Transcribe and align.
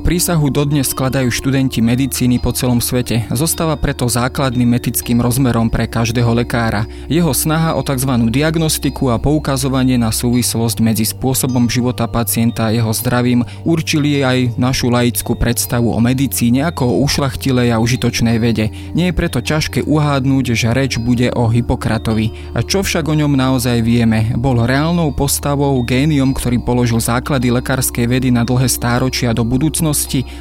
Prísahu 0.00 0.48
dodnes 0.48 0.96
skladajú 0.96 1.28
študenti 1.28 1.84
medicíny 1.84 2.40
po 2.40 2.56
celom 2.56 2.80
svete. 2.80 3.28
Zostáva 3.36 3.76
preto 3.76 4.08
základným 4.08 4.72
etickým 4.80 5.20
rozmerom 5.20 5.68
pre 5.68 5.84
každého 5.84 6.32
lekára. 6.32 6.88
Jeho 7.06 7.36
snaha 7.36 7.76
o 7.76 7.84
tzv. 7.84 8.08
diagnostiku 8.32 9.12
a 9.12 9.20
poukazovanie 9.20 10.00
na 10.00 10.08
súvislosť 10.08 10.80
medzi 10.80 11.04
spôsobom 11.04 11.68
života 11.68 12.08
pacienta 12.08 12.66
a 12.66 12.74
jeho 12.74 12.90
zdravím 12.96 13.44
určili 13.68 14.24
aj 14.24 14.56
našu 14.56 14.88
laickú 14.88 15.36
predstavu 15.36 15.92
o 15.92 16.00
medicíne 16.00 16.64
ako 16.64 16.90
o 16.90 16.98
ušlachtilej 17.04 17.68
a 17.70 17.78
užitočnej 17.78 18.40
vede. 18.40 18.72
Nie 18.96 19.12
je 19.12 19.18
preto 19.20 19.44
ťažké 19.44 19.84
uhádnuť, 19.84 20.44
že 20.56 20.72
reč 20.72 20.96
bude 20.96 21.28
o 21.36 21.52
Hipokratovi. 21.52 22.56
A 22.56 22.64
čo 22.64 22.80
však 22.80 23.04
o 23.04 23.14
ňom 23.14 23.36
naozaj 23.36 23.84
vieme? 23.84 24.32
Bol 24.34 24.64
reálnou 24.64 25.12
postavou, 25.12 25.76
géniom, 25.84 26.32
ktorý 26.32 26.56
položil 26.58 27.04
základy 27.04 27.52
lekárskej 27.52 28.08
vedy 28.08 28.32
na 28.32 28.48
dlhé 28.48 28.66
stáročia 28.66 29.36
do 29.36 29.44
budúcnosti, 29.44 29.89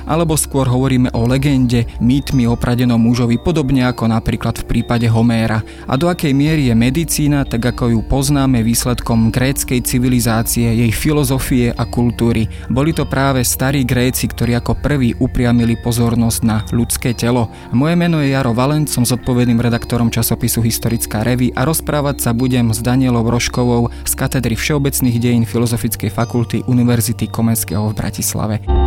alebo 0.05 0.38
skôr 0.38 0.70
hovoríme 0.70 1.12
o 1.17 1.26
legende, 1.26 1.90
mýtmi 1.99 2.45
opradenom 2.45 3.02
mužovi, 3.02 3.41
podobne 3.41 3.85
ako 3.90 4.09
napríklad 4.09 4.62
v 4.62 4.67
prípade 4.70 5.09
Homéra. 5.09 5.66
A 5.90 5.98
do 5.98 6.07
akej 6.07 6.31
miery 6.31 6.70
je 6.70 6.76
medicína, 6.77 7.44
tak 7.44 7.66
ako 7.66 7.93
ju 7.93 7.99
poznáme 8.05 8.62
výsledkom 8.62 9.34
gréckej 9.34 9.81
civilizácie, 9.81 10.70
jej 10.70 10.91
filozofie 10.93 11.73
a 11.73 11.84
kultúry. 11.90 12.45
Boli 12.70 12.93
to 12.93 13.09
práve 13.09 13.41
starí 13.41 13.81
Gréci, 13.84 14.30
ktorí 14.30 14.54
ako 14.55 14.77
prví 14.77 15.17
upriamili 15.17 15.76
pozornosť 15.79 16.40
na 16.45 16.62
ľudské 16.70 17.18
telo. 17.18 17.49
Moje 17.73 17.95
meno 17.98 18.21
je 18.21 18.31
Jaro 18.31 18.54
Valent, 18.54 18.88
som 18.88 19.07
zodpovedným 19.07 19.59
redaktorom 19.59 20.13
časopisu 20.13 20.62
Historická 20.62 21.26
revy 21.26 21.49
a 21.57 21.66
rozprávať 21.66 22.21
sa 22.23 22.31
budem 22.31 22.70
s 22.70 22.79
Danielou 22.79 23.26
Roškovou 23.26 23.90
z 24.05 24.13
katedry 24.13 24.54
Všeobecných 24.54 25.18
dejín 25.18 25.46
Filozofickej 25.49 26.12
fakulty 26.13 26.62
Univerzity 26.70 27.27
Komenského 27.27 27.90
v 27.90 27.98
Bratislave. 27.98 28.79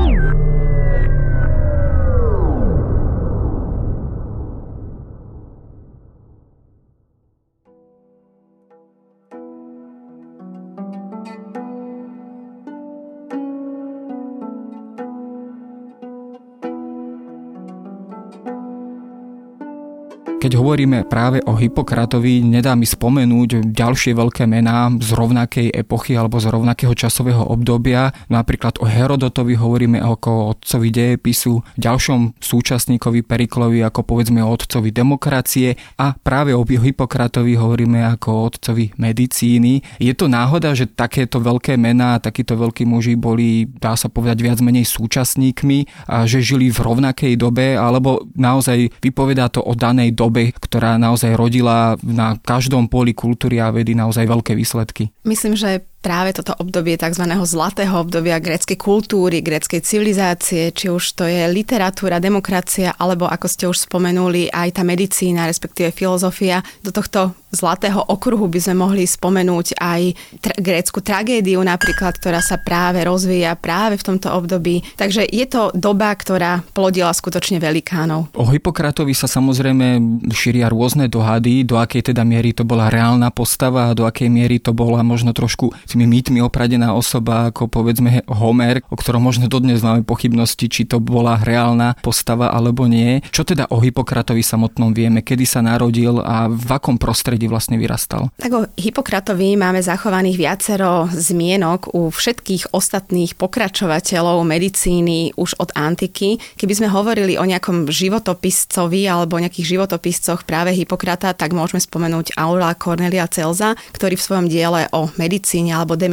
Keď 20.52 20.60
hovoríme 20.60 21.08
práve 21.08 21.40
o 21.48 21.56
Hipokratovi, 21.56 22.44
nedá 22.44 22.76
mi 22.76 22.84
spomenúť 22.84 23.72
ďalšie 23.72 24.12
veľké 24.12 24.44
mená 24.44 24.92
z 25.00 25.16
rovnakej 25.16 25.72
epochy 25.72 26.12
alebo 26.12 26.36
z 26.36 26.52
rovnakého 26.52 26.92
časového 26.92 27.40
obdobia. 27.40 28.12
Napríklad 28.28 28.76
o 28.76 28.84
Herodotovi 28.84 29.56
hovoríme 29.56 29.96
ako 29.96 30.28
o 30.28 30.46
otcovi 30.52 30.92
dejepisu, 30.92 31.56
ďalšom 31.80 32.36
súčasníkovi 32.36 33.24
Periklovi 33.24 33.80
ako 33.80 34.04
povedzme 34.04 34.44
o 34.44 34.52
otcovi 34.52 34.92
demokracie 34.92 35.72
a 35.96 36.12
práve 36.12 36.52
o 36.52 36.60
Hipokratovi 36.68 37.56
hovoríme 37.56 38.04
ako 38.12 38.28
o 38.28 38.44
otcovi 38.52 38.92
medicíny. 39.00 39.80
Je 39.96 40.12
to 40.12 40.28
náhoda, 40.28 40.76
že 40.76 40.84
takéto 40.84 41.40
veľké 41.40 41.80
mená, 41.80 42.20
takíto 42.20 42.60
veľkí 42.60 42.84
muži 42.84 43.16
boli, 43.16 43.72
dá 43.80 43.96
sa 43.96 44.12
povedať, 44.12 44.44
viac 44.44 44.60
menej 44.60 44.84
súčasníkmi 44.84 46.12
a 46.12 46.28
že 46.28 46.44
žili 46.44 46.68
v 46.68 46.76
rovnakej 46.76 47.40
dobe, 47.40 47.72
alebo 47.72 48.28
naozaj 48.36 48.92
vypovedá 49.00 49.48
to 49.48 49.64
o 49.64 49.72
danej 49.72 50.12
dobe 50.12 50.41
dobe, 50.42 50.58
ktorá 50.58 50.98
naozaj 50.98 51.38
rodila 51.38 51.94
na 52.02 52.34
každom 52.42 52.90
poli 52.90 53.14
kultúry 53.14 53.62
a 53.62 53.70
vedy 53.70 53.94
naozaj 53.94 54.26
veľké 54.26 54.58
výsledky. 54.58 55.14
Myslím, 55.22 55.54
že 55.54 55.86
práve 56.02 56.34
toto 56.34 56.52
obdobie 56.58 56.98
tzv. 56.98 57.24
zlatého 57.46 57.94
obdobia 58.02 58.42
gréckej 58.42 58.74
kultúry, 58.74 59.38
gréckej 59.40 59.80
civilizácie, 59.80 60.74
či 60.74 60.90
už 60.90 61.14
to 61.14 61.24
je 61.30 61.46
literatúra, 61.46 62.18
demokracia, 62.18 62.98
alebo 62.98 63.30
ako 63.30 63.46
ste 63.46 63.64
už 63.70 63.86
spomenuli, 63.86 64.50
aj 64.50 64.76
tá 64.76 64.82
medicína, 64.82 65.46
respektíve 65.46 65.94
filozofia. 65.94 66.60
Do 66.82 66.90
tohto 66.90 67.38
zlatého 67.52 68.00
okruhu 68.08 68.48
by 68.48 68.58
sme 68.58 68.74
mohli 68.80 69.04
spomenúť 69.04 69.76
aj 69.76 70.02
tra- 70.40 70.56
grécku 70.56 71.04
tragédiu 71.04 71.60
napríklad, 71.60 72.16
ktorá 72.16 72.40
sa 72.40 72.56
práve 72.58 73.04
rozvíja 73.04 73.54
práve 73.54 74.00
v 74.00 74.06
tomto 74.08 74.32
období. 74.32 74.80
Takže 74.96 75.28
je 75.28 75.46
to 75.46 75.70
doba, 75.76 76.16
ktorá 76.16 76.64
plodila 76.72 77.12
skutočne 77.12 77.60
velikánov. 77.60 78.32
O 78.34 78.48
Hipokratovi 78.48 79.12
sa 79.12 79.28
samozrejme 79.28 80.00
šíria 80.32 80.72
rôzne 80.72 81.06
dohady, 81.06 81.62
do 81.68 81.76
akej 81.76 82.10
teda 82.10 82.24
miery 82.24 82.56
to 82.56 82.64
bola 82.64 82.88
reálna 82.88 83.28
postava 83.28 83.92
a 83.92 83.96
do 83.96 84.08
akej 84.08 84.32
miery 84.32 84.56
to 84.56 84.72
bola 84.72 85.04
možno 85.04 85.36
trošku 85.36 85.76
tými 85.92 86.08
mýtmi 86.08 86.40
opradená 86.40 86.96
osoba 86.96 87.52
ako 87.52 87.68
povedzme 87.68 88.24
Homer, 88.32 88.80
o 88.88 88.96
ktorom 88.96 89.20
možno 89.20 89.46
dodnes 89.52 89.84
máme 89.84 90.08
pochybnosti, 90.08 90.72
či 90.72 90.88
to 90.88 91.04
bola 91.04 91.36
reálna 91.44 92.00
postava 92.00 92.48
alebo 92.48 92.88
nie. 92.88 93.20
Čo 93.28 93.44
teda 93.44 93.68
o 93.68 93.84
Hipokratovi 93.84 94.40
samotnom 94.40 94.96
vieme, 94.96 95.20
kedy 95.20 95.44
sa 95.44 95.60
narodil 95.60 96.16
a 96.24 96.48
v 96.48 96.70
akom 96.72 96.96
prostredí 96.96 97.44
vlastne 97.44 97.76
vyrastal? 97.76 98.32
Tak 98.40 98.52
o 98.56 98.64
Hipokratovi 98.80 99.60
máme 99.60 99.84
zachovaných 99.84 100.40
viacero 100.40 101.12
zmienok 101.12 101.92
u 101.92 102.08
všetkých 102.08 102.72
ostatných 102.72 103.36
pokračovateľov 103.36 104.40
medicíny 104.48 105.36
už 105.36 105.60
od 105.60 105.76
antiky. 105.76 106.40
Keby 106.56 106.72
sme 106.72 106.88
hovorili 106.88 107.36
o 107.36 107.44
nejakom 107.44 107.92
životopiscovi 107.92 109.04
alebo 109.04 109.36
nejakých 109.36 109.76
životopiscoch 109.76 110.48
práve 110.48 110.72
Hipokrata, 110.72 111.36
tak 111.36 111.52
môžeme 111.52 111.84
spomenúť 111.84 112.32
Aula 112.40 112.72
Cornelia 112.72 113.28
Celza, 113.28 113.76
ktorý 113.92 114.16
v 114.16 114.24
svojom 114.24 114.46
diele 114.48 114.88
o 114.96 115.12
medicíne 115.18 115.76
alebo 115.82 115.98
de 115.98 116.06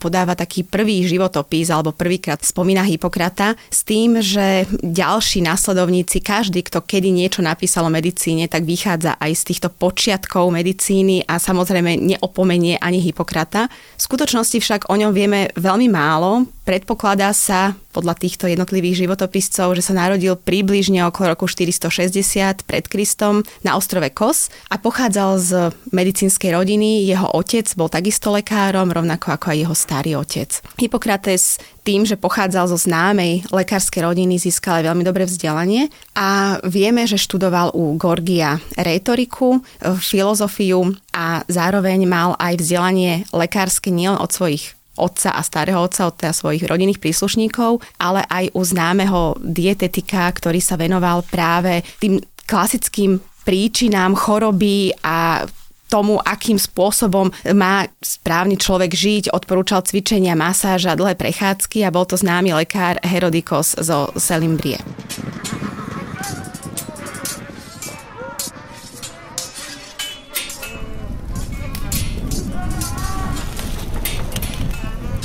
podáva 0.00 0.32
taký 0.32 0.64
prvý 0.64 1.04
životopis 1.04 1.68
alebo 1.68 1.92
prvýkrát 1.92 2.40
spomína 2.40 2.80
Hipokrata 2.88 3.52
s 3.68 3.84
tým, 3.84 4.24
že 4.24 4.64
ďalší 4.80 5.44
následovníci, 5.44 6.24
každý, 6.24 6.64
kto 6.64 6.80
kedy 6.80 7.12
niečo 7.12 7.44
napísal 7.44 7.84
o 7.84 7.92
medicíne, 7.92 8.48
tak 8.48 8.64
vychádza 8.64 9.20
aj 9.20 9.32
z 9.36 9.42
týchto 9.52 9.68
počiatkov 9.68 10.48
medicíny 10.48 11.28
a 11.28 11.36
samozrejme 11.36 12.00
neopomenie 12.00 12.80
ani 12.80 13.04
Hipokrata. 13.04 13.68
V 13.68 14.00
skutočnosti 14.00 14.56
však 14.56 14.88
o 14.88 14.96
ňom 14.96 15.12
vieme 15.12 15.52
veľmi 15.52 15.92
málo. 15.92 16.48
Predpokladá 16.66 17.30
sa 17.30 17.78
podľa 17.94 18.18
týchto 18.18 18.50
jednotlivých 18.50 19.06
životopiscov, 19.06 19.78
že 19.78 19.86
sa 19.86 19.96
narodil 19.96 20.36
približne 20.36 21.00
okolo 21.08 21.32
roku 21.32 21.48
460 21.48 22.68
pred 22.68 22.84
Kristom 22.90 23.46
na 23.64 23.78
ostrove 23.78 24.10
Kos 24.12 24.52
a 24.68 24.76
pochádzal 24.76 25.30
z 25.40 25.50
medicínskej 25.94 26.52
rodiny. 26.52 27.08
Jeho 27.08 27.32
otec 27.32 27.64
bol 27.78 27.88
takisto 27.88 28.34
lekárom, 28.34 28.85
rovnako 28.90 29.34
ako 29.34 29.46
aj 29.52 29.58
jeho 29.62 29.76
starý 29.76 30.10
otec. 30.18 30.50
Hippokrates 30.76 31.58
tým, 31.86 32.02
že 32.02 32.18
pochádzal 32.18 32.66
zo 32.70 32.78
známej 32.78 33.46
lekárskej 33.54 34.02
rodiny, 34.02 34.42
získal 34.42 34.82
aj 34.82 34.92
veľmi 34.92 35.04
dobré 35.06 35.24
vzdelanie 35.24 35.86
a 36.18 36.58
vieme, 36.66 37.06
že 37.06 37.20
študoval 37.20 37.74
u 37.74 37.94
Gorgia 37.94 38.58
retoriku, 38.74 39.62
filozofiu 40.02 40.94
a 41.14 41.46
zároveň 41.46 42.06
mal 42.10 42.34
aj 42.36 42.58
vzdelanie 42.58 43.22
lekárske 43.30 43.94
nielen 43.94 44.18
od 44.18 44.30
svojich 44.34 44.76
otca 44.96 45.36
a 45.36 45.44
starého 45.44 45.78
otca, 45.78 46.08
od 46.08 46.16
teda 46.16 46.32
svojich 46.32 46.64
rodinných 46.64 46.98
príslušníkov, 46.98 47.84
ale 48.00 48.24
aj 48.26 48.50
u 48.56 48.60
známeho 48.64 49.36
dietetika, 49.44 50.26
ktorý 50.32 50.58
sa 50.58 50.80
venoval 50.80 51.22
práve 51.28 51.84
tým 52.00 52.18
klasickým 52.48 53.20
príčinám 53.46 54.16
choroby 54.18 54.90
a 55.04 55.46
tomu, 55.96 56.20
akým 56.20 56.60
spôsobom 56.60 57.32
má 57.56 57.88
správny 58.04 58.60
človek 58.60 58.92
žiť, 58.92 59.24
odporúčal 59.32 59.80
cvičenia, 59.80 60.36
masáž 60.36 60.92
a 60.92 60.98
dlhé 60.98 61.16
prechádzky 61.16 61.88
a 61.88 61.94
bol 61.94 62.04
to 62.04 62.20
známy 62.20 62.52
lekár 62.52 63.00
Herodikos 63.00 63.80
zo 63.80 64.12
Selimbrie. 64.20 64.76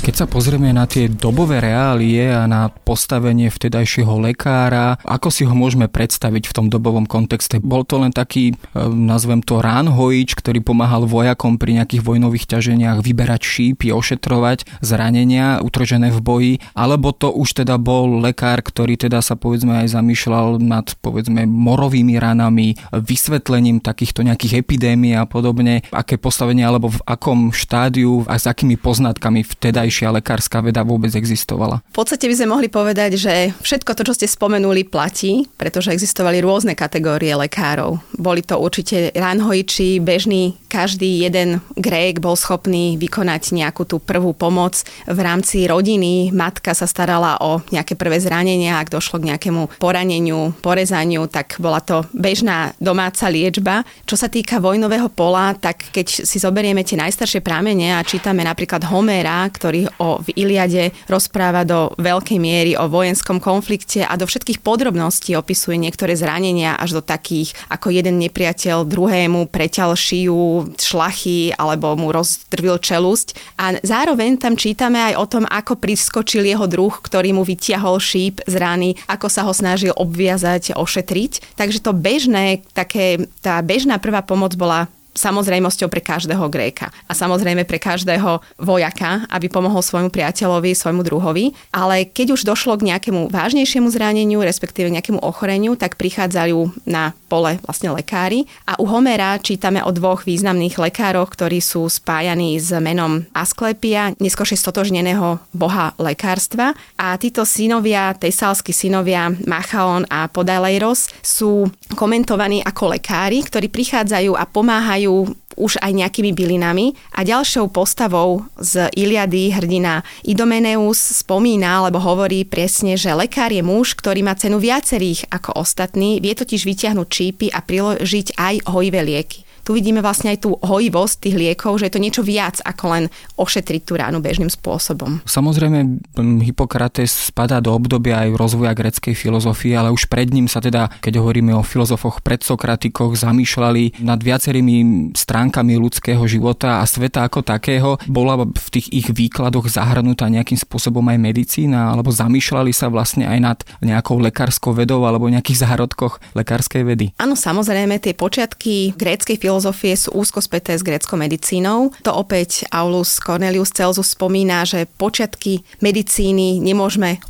Keď 0.02 0.18
sa 0.18 0.26
pozrieme 0.26 0.74
na 0.74 0.82
tie 0.90 1.06
dobové 1.06 1.62
reálie 1.62 2.26
a 2.26 2.50
na 2.50 2.66
postavenie 2.66 3.46
vtedajšieho 3.54 4.18
lekára, 4.18 4.98
ako 5.06 5.30
si 5.30 5.46
ho 5.46 5.54
môžeme 5.54 5.86
predstaviť 5.86 6.50
v 6.50 6.54
tom 6.58 6.66
dobovom 6.66 7.06
kontexte? 7.06 7.62
Bol 7.62 7.86
to 7.86 8.02
len 8.02 8.10
taký, 8.10 8.50
e, 8.50 8.82
nazvem 8.82 9.46
to 9.46 9.62
ránhojič, 9.62 10.34
ktorý 10.34 10.58
pomáhal 10.58 11.06
vojakom 11.06 11.54
pri 11.54 11.78
nejakých 11.78 12.02
vojnových 12.02 12.50
ťaženiach 12.50 12.98
vyberať 12.98 13.46
šípy, 13.46 13.94
ošetrovať 13.94 14.82
zranenia 14.82 15.62
utržené 15.62 16.10
v 16.10 16.18
boji, 16.18 16.54
alebo 16.74 17.14
to 17.14 17.30
už 17.30 17.62
teda 17.62 17.78
bol 17.78 18.18
lekár, 18.26 18.58
ktorý 18.58 18.98
teda 18.98 19.22
sa 19.22 19.38
povedzme 19.38 19.86
aj 19.86 19.94
zamýšľal 19.94 20.58
nad 20.58 20.98
povedzme 20.98 21.46
morovými 21.46 22.18
ranami, 22.18 22.74
vysvetlením 22.90 23.78
takýchto 23.78 24.26
nejakých 24.26 24.66
epidémií 24.66 25.14
a 25.14 25.30
podobne, 25.30 25.86
aké 25.94 26.18
postavenie 26.18 26.66
alebo 26.66 26.90
v 26.90 26.98
akom 27.06 27.54
štádiu 27.54 28.26
a 28.26 28.34
s 28.34 28.50
akými 28.50 28.74
poznatkami 28.74 29.46
vtedaj 29.46 29.91
vtedajšia 29.92 30.16
lekárska 30.16 30.64
veda 30.64 30.80
vôbec 30.88 31.12
existovala. 31.12 31.84
V 31.92 32.00
podstate 32.00 32.24
by 32.24 32.34
sme 32.40 32.48
mohli 32.56 32.68
povedať, 32.72 33.20
že 33.20 33.52
všetko 33.60 33.92
to, 33.92 34.08
čo 34.08 34.16
ste 34.16 34.24
spomenuli, 34.24 34.88
platí, 34.88 35.44
pretože 35.60 35.92
existovali 35.92 36.40
rôzne 36.40 36.72
kategórie 36.72 37.36
lekárov. 37.36 38.00
Boli 38.16 38.40
to 38.40 38.56
určite 38.56 39.12
ranhojiči, 39.12 40.00
bežní 40.00 40.56
každý 40.72 41.28
jeden 41.28 41.60
Grék 41.76 42.24
bol 42.24 42.32
schopný 42.32 42.96
vykonať 42.96 43.52
nejakú 43.52 43.84
tú 43.84 44.00
prvú 44.00 44.32
pomoc 44.32 44.80
v 45.04 45.18
rámci 45.20 45.68
rodiny. 45.68 46.32
Matka 46.32 46.72
sa 46.72 46.88
starala 46.88 47.36
o 47.44 47.60
nejaké 47.68 47.92
prvé 47.92 48.16
zranenia, 48.16 48.80
ak 48.80 48.88
došlo 48.88 49.20
k 49.20 49.36
nejakému 49.36 49.76
poraneniu, 49.76 50.56
porezaniu, 50.64 51.28
tak 51.28 51.60
bola 51.60 51.84
to 51.84 52.08
bežná 52.16 52.72
domáca 52.80 53.28
liečba. 53.28 53.84
Čo 54.08 54.16
sa 54.16 54.32
týka 54.32 54.64
vojnového 54.64 55.12
pola, 55.12 55.52
tak 55.52 55.92
keď 55.92 56.24
si 56.24 56.40
zoberieme 56.40 56.80
tie 56.80 56.96
najstaršie 56.96 57.44
prámene 57.44 57.92
a 57.92 58.00
čítame 58.00 58.40
napríklad 58.40 58.88
Homéra, 58.88 59.44
ktorý 59.52 59.81
o, 59.98 60.20
v 60.22 60.28
Iliade 60.36 60.94
rozpráva 61.06 61.66
do 61.66 61.92
veľkej 61.98 62.38
miery 62.38 62.72
o 62.78 62.90
vojenskom 62.90 63.38
konflikte 63.42 64.04
a 64.04 64.14
do 64.18 64.26
všetkých 64.28 64.62
podrobností 64.62 65.34
opisuje 65.34 65.78
niektoré 65.78 66.14
zranenia 66.18 66.76
až 66.78 66.98
do 66.98 67.02
takých, 67.02 67.54
ako 67.68 67.90
jeden 67.94 68.20
nepriateľ 68.22 68.84
druhému 68.86 69.48
preťal 69.50 69.94
šiju, 69.94 70.74
šlachy 70.78 71.54
alebo 71.56 71.94
mu 71.98 72.12
rozdrvil 72.12 72.78
čelusť. 72.78 73.58
A 73.58 73.78
zároveň 73.80 74.38
tam 74.38 74.54
čítame 74.58 75.12
aj 75.12 75.14
o 75.18 75.26
tom, 75.26 75.44
ako 75.48 75.78
priskočil 75.78 76.46
jeho 76.46 76.66
druh, 76.70 76.92
ktorý 76.92 77.34
mu 77.36 77.42
vytiahol 77.42 77.98
šíp 77.98 78.44
z 78.44 78.54
rány, 78.58 78.94
ako 79.08 79.26
sa 79.28 79.44
ho 79.46 79.52
snažil 79.52 79.92
obviazať, 79.94 80.74
ošetriť. 80.76 81.56
Takže 81.58 81.78
to 81.82 81.92
bežné, 81.96 82.62
také, 82.76 83.28
tá 83.44 83.58
bežná 83.60 83.98
prvá 83.98 84.22
pomoc 84.22 84.54
bola 84.58 84.90
samozrejmosťou 85.12 85.88
pre 85.92 86.00
každého 86.00 86.44
Gréka 86.48 86.88
a 87.08 87.12
samozrejme 87.12 87.68
pre 87.68 87.76
každého 87.76 88.40
vojaka, 88.60 89.28
aby 89.28 89.48
pomohol 89.52 89.84
svojmu 89.84 90.08
priateľovi, 90.08 90.72
svojmu 90.72 91.04
druhovi. 91.04 91.52
Ale 91.72 92.08
keď 92.08 92.36
už 92.36 92.48
došlo 92.48 92.76
k 92.80 92.92
nejakému 92.92 93.28
vážnejšiemu 93.28 93.88
zraneniu, 93.92 94.40
respektíve 94.40 94.88
nejakému 94.88 95.20
ochoreniu, 95.20 95.76
tak 95.76 96.00
prichádzajú 96.00 96.88
na 96.88 97.12
pole 97.32 97.56
vlastne 97.64 97.88
lekári. 97.96 98.44
A 98.68 98.76
u 98.76 98.84
Homera 98.84 99.40
čítame 99.40 99.80
o 99.80 99.88
dvoch 99.88 100.28
významných 100.28 100.76
lekároch, 100.76 101.32
ktorí 101.32 101.64
sú 101.64 101.88
spájaní 101.88 102.60
s 102.60 102.68
menom 102.76 103.24
Asklepia, 103.32 104.12
neskôršie 104.20 104.60
stotožneného 104.60 105.40
boha 105.56 105.96
lekárstva. 105.96 106.76
A 107.00 107.16
títo 107.16 107.48
synovia, 107.48 108.12
tesalskí 108.12 108.76
synovia 108.76 109.32
Machaon 109.48 110.04
a 110.12 110.28
Podalejros 110.28 111.08
sú 111.24 111.72
komentovaní 111.96 112.60
ako 112.60 112.92
lekári, 112.92 113.40
ktorí 113.40 113.72
prichádzajú 113.72 114.36
a 114.36 114.44
pomáhajú 114.44 115.32
už 115.58 115.82
aj 115.82 115.92
nejakými 115.92 116.32
bylinami. 116.32 116.94
A 117.16 117.26
ďalšou 117.26 117.68
postavou 117.70 118.46
z 118.56 118.88
Iliady 118.94 119.52
hrdina 119.52 120.06
Idomeneus 120.24 121.22
spomína, 121.22 121.84
alebo 121.84 122.00
hovorí 122.00 122.46
presne, 122.46 122.94
že 122.94 123.12
lekár 123.12 123.50
je 123.50 123.60
muž, 123.60 123.94
ktorý 123.98 124.24
má 124.24 124.38
cenu 124.38 124.62
viacerých 124.62 125.28
ako 125.28 125.60
ostatní, 125.60 126.22
vie 126.22 126.32
totiž 126.32 126.64
vyťahnuť 126.64 127.08
čípy 127.10 127.46
a 127.50 127.60
priložiť 127.60 128.38
aj 128.38 128.54
hojivé 128.70 129.02
lieky 129.02 129.41
tu 129.62 129.78
vidíme 129.78 130.02
vlastne 130.02 130.34
aj 130.34 130.42
tú 130.42 130.58
hojivosť 130.58 131.14
tých 131.22 131.36
liekov, 131.38 131.78
že 131.78 131.86
je 131.88 131.94
to 131.94 132.02
niečo 132.02 132.22
viac 132.26 132.58
ako 132.66 132.84
len 132.90 133.04
ošetriť 133.38 133.82
tú 133.86 133.94
ránu 133.94 134.18
bežným 134.18 134.50
spôsobom. 134.50 135.22
Samozrejme, 135.22 136.02
Hippokrates 136.42 137.30
spadá 137.30 137.62
do 137.62 137.70
obdobia 137.70 138.26
aj 138.26 138.34
rozvoja 138.34 138.74
greckej 138.74 139.14
filozofie, 139.14 139.78
ale 139.78 139.94
už 139.94 140.10
pred 140.10 140.34
ním 140.34 140.50
sa 140.50 140.58
teda, 140.58 140.90
keď 140.98 141.22
hovoríme 141.22 141.54
o 141.54 141.62
filozofoch 141.62 142.20
predsokratikoch, 142.26 143.14
zamýšľali 143.14 144.02
nad 144.02 144.18
viacerými 144.18 145.10
stránkami 145.14 145.78
ľudského 145.78 146.22
života 146.26 146.82
a 146.82 146.84
sveta 146.84 147.30
ako 147.30 147.46
takého. 147.46 148.02
Bola 148.10 148.42
v 148.42 148.68
tých 148.74 148.90
ich 148.90 149.08
výkladoch 149.14 149.70
zahrnutá 149.70 150.26
nejakým 150.26 150.58
spôsobom 150.58 151.06
aj 151.06 151.18
medicína, 151.22 151.94
alebo 151.94 152.10
zamýšľali 152.10 152.74
sa 152.74 152.90
vlastne 152.90 153.30
aj 153.30 153.38
nad 153.38 153.58
nejakou 153.78 154.18
lekárskou 154.18 154.74
vedou 154.74 155.06
alebo 155.06 155.30
nejakých 155.30 155.62
zárodkoch 155.62 156.18
lekárskej 156.34 156.82
vedy? 156.82 157.06
Áno, 157.22 157.38
samozrejme, 157.38 158.02
tie 158.02 158.18
počiatky 158.18 158.98
gréckej 158.98 159.38
filozofie 159.38 159.51
filozofie 159.52 159.92
sú 159.92 160.16
úzko 160.16 160.40
späté 160.40 160.72
s 160.72 160.80
greckou 160.80 161.20
medicínou. 161.20 161.92
To 162.08 162.16
opäť 162.16 162.64
Aulus 162.72 163.20
Cornelius 163.20 163.68
Celsus 163.68 164.16
spomína, 164.16 164.64
že 164.64 164.88
počiatky 164.88 165.60
medicíny 165.84 166.56
nemôžeme 166.64 167.20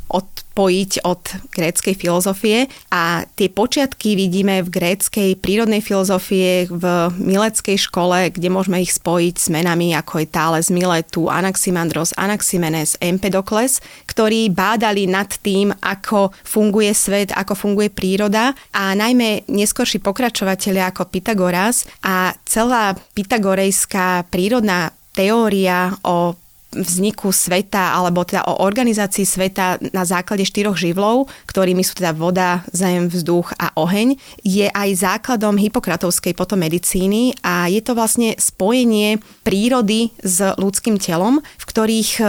odpojiť 0.53 1.01
od 1.09 1.49
gréckej 1.49 1.97
filozofie. 1.97 2.69
A 2.93 3.25
tie 3.33 3.49
počiatky 3.49 4.13
vidíme 4.13 4.61
v 4.61 4.69
gréckej 4.69 5.41
prírodnej 5.41 5.81
filozofie, 5.81 6.69
v 6.69 7.09
mileckej 7.17 7.81
škole, 7.81 8.29
kde 8.29 8.53
môžeme 8.53 8.77
ich 8.77 8.93
spojiť 8.93 9.35
s 9.41 9.49
menami 9.49 9.97
ako 9.97 10.21
je 10.21 10.27
Thales 10.29 10.69
Miletu, 10.69 11.25
Anaximandros, 11.25 12.13
Anaximenes, 12.21 13.01
Empedokles, 13.01 13.81
ktorí 14.05 14.53
bádali 14.53 15.09
nad 15.09 15.33
tým, 15.41 15.73
ako 15.73 16.29
funguje 16.45 16.93
svet, 16.93 17.33
ako 17.33 17.57
funguje 17.57 17.89
príroda. 17.89 18.53
A 18.77 18.93
najmä 18.93 19.49
neskorší 19.49 20.05
pokračovateľia 20.05 20.93
ako 20.93 21.09
Pythagoras 21.09 21.89
a 22.05 22.37
celá 22.45 22.93
pythagorejská 23.17 24.29
prírodná 24.29 24.93
teória 25.17 25.97
o 26.05 26.37
vzniku 26.75 27.29
sveta 27.29 27.93
alebo 27.95 28.25
teda 28.25 28.45
o 28.49 28.65
organizácii 28.65 29.25
sveta 29.25 29.79
na 29.93 30.03
základe 30.03 30.43
štyroch 30.43 30.75
živlov, 30.75 31.29
ktorými 31.47 31.85
sú 31.85 31.97
teda 31.97 32.11
voda, 32.11 32.65
zem, 32.73 33.07
vzduch 33.07 33.53
a 33.57 33.71
oheň, 33.77 34.17
je 34.41 34.67
aj 34.67 34.89
základom 34.97 35.55
hypokratovskej 35.57 36.33
potom 36.33 36.59
medicíny 36.59 37.37
a 37.45 37.69
je 37.69 37.79
to 37.79 37.93
vlastne 37.93 38.35
spojenie 38.35 39.21
prírody 39.45 40.11
s 40.21 40.41
ľudským 40.57 40.97
telom, 40.97 41.39
v 41.39 41.65
ktorých 41.65 42.11
e, 42.19 42.23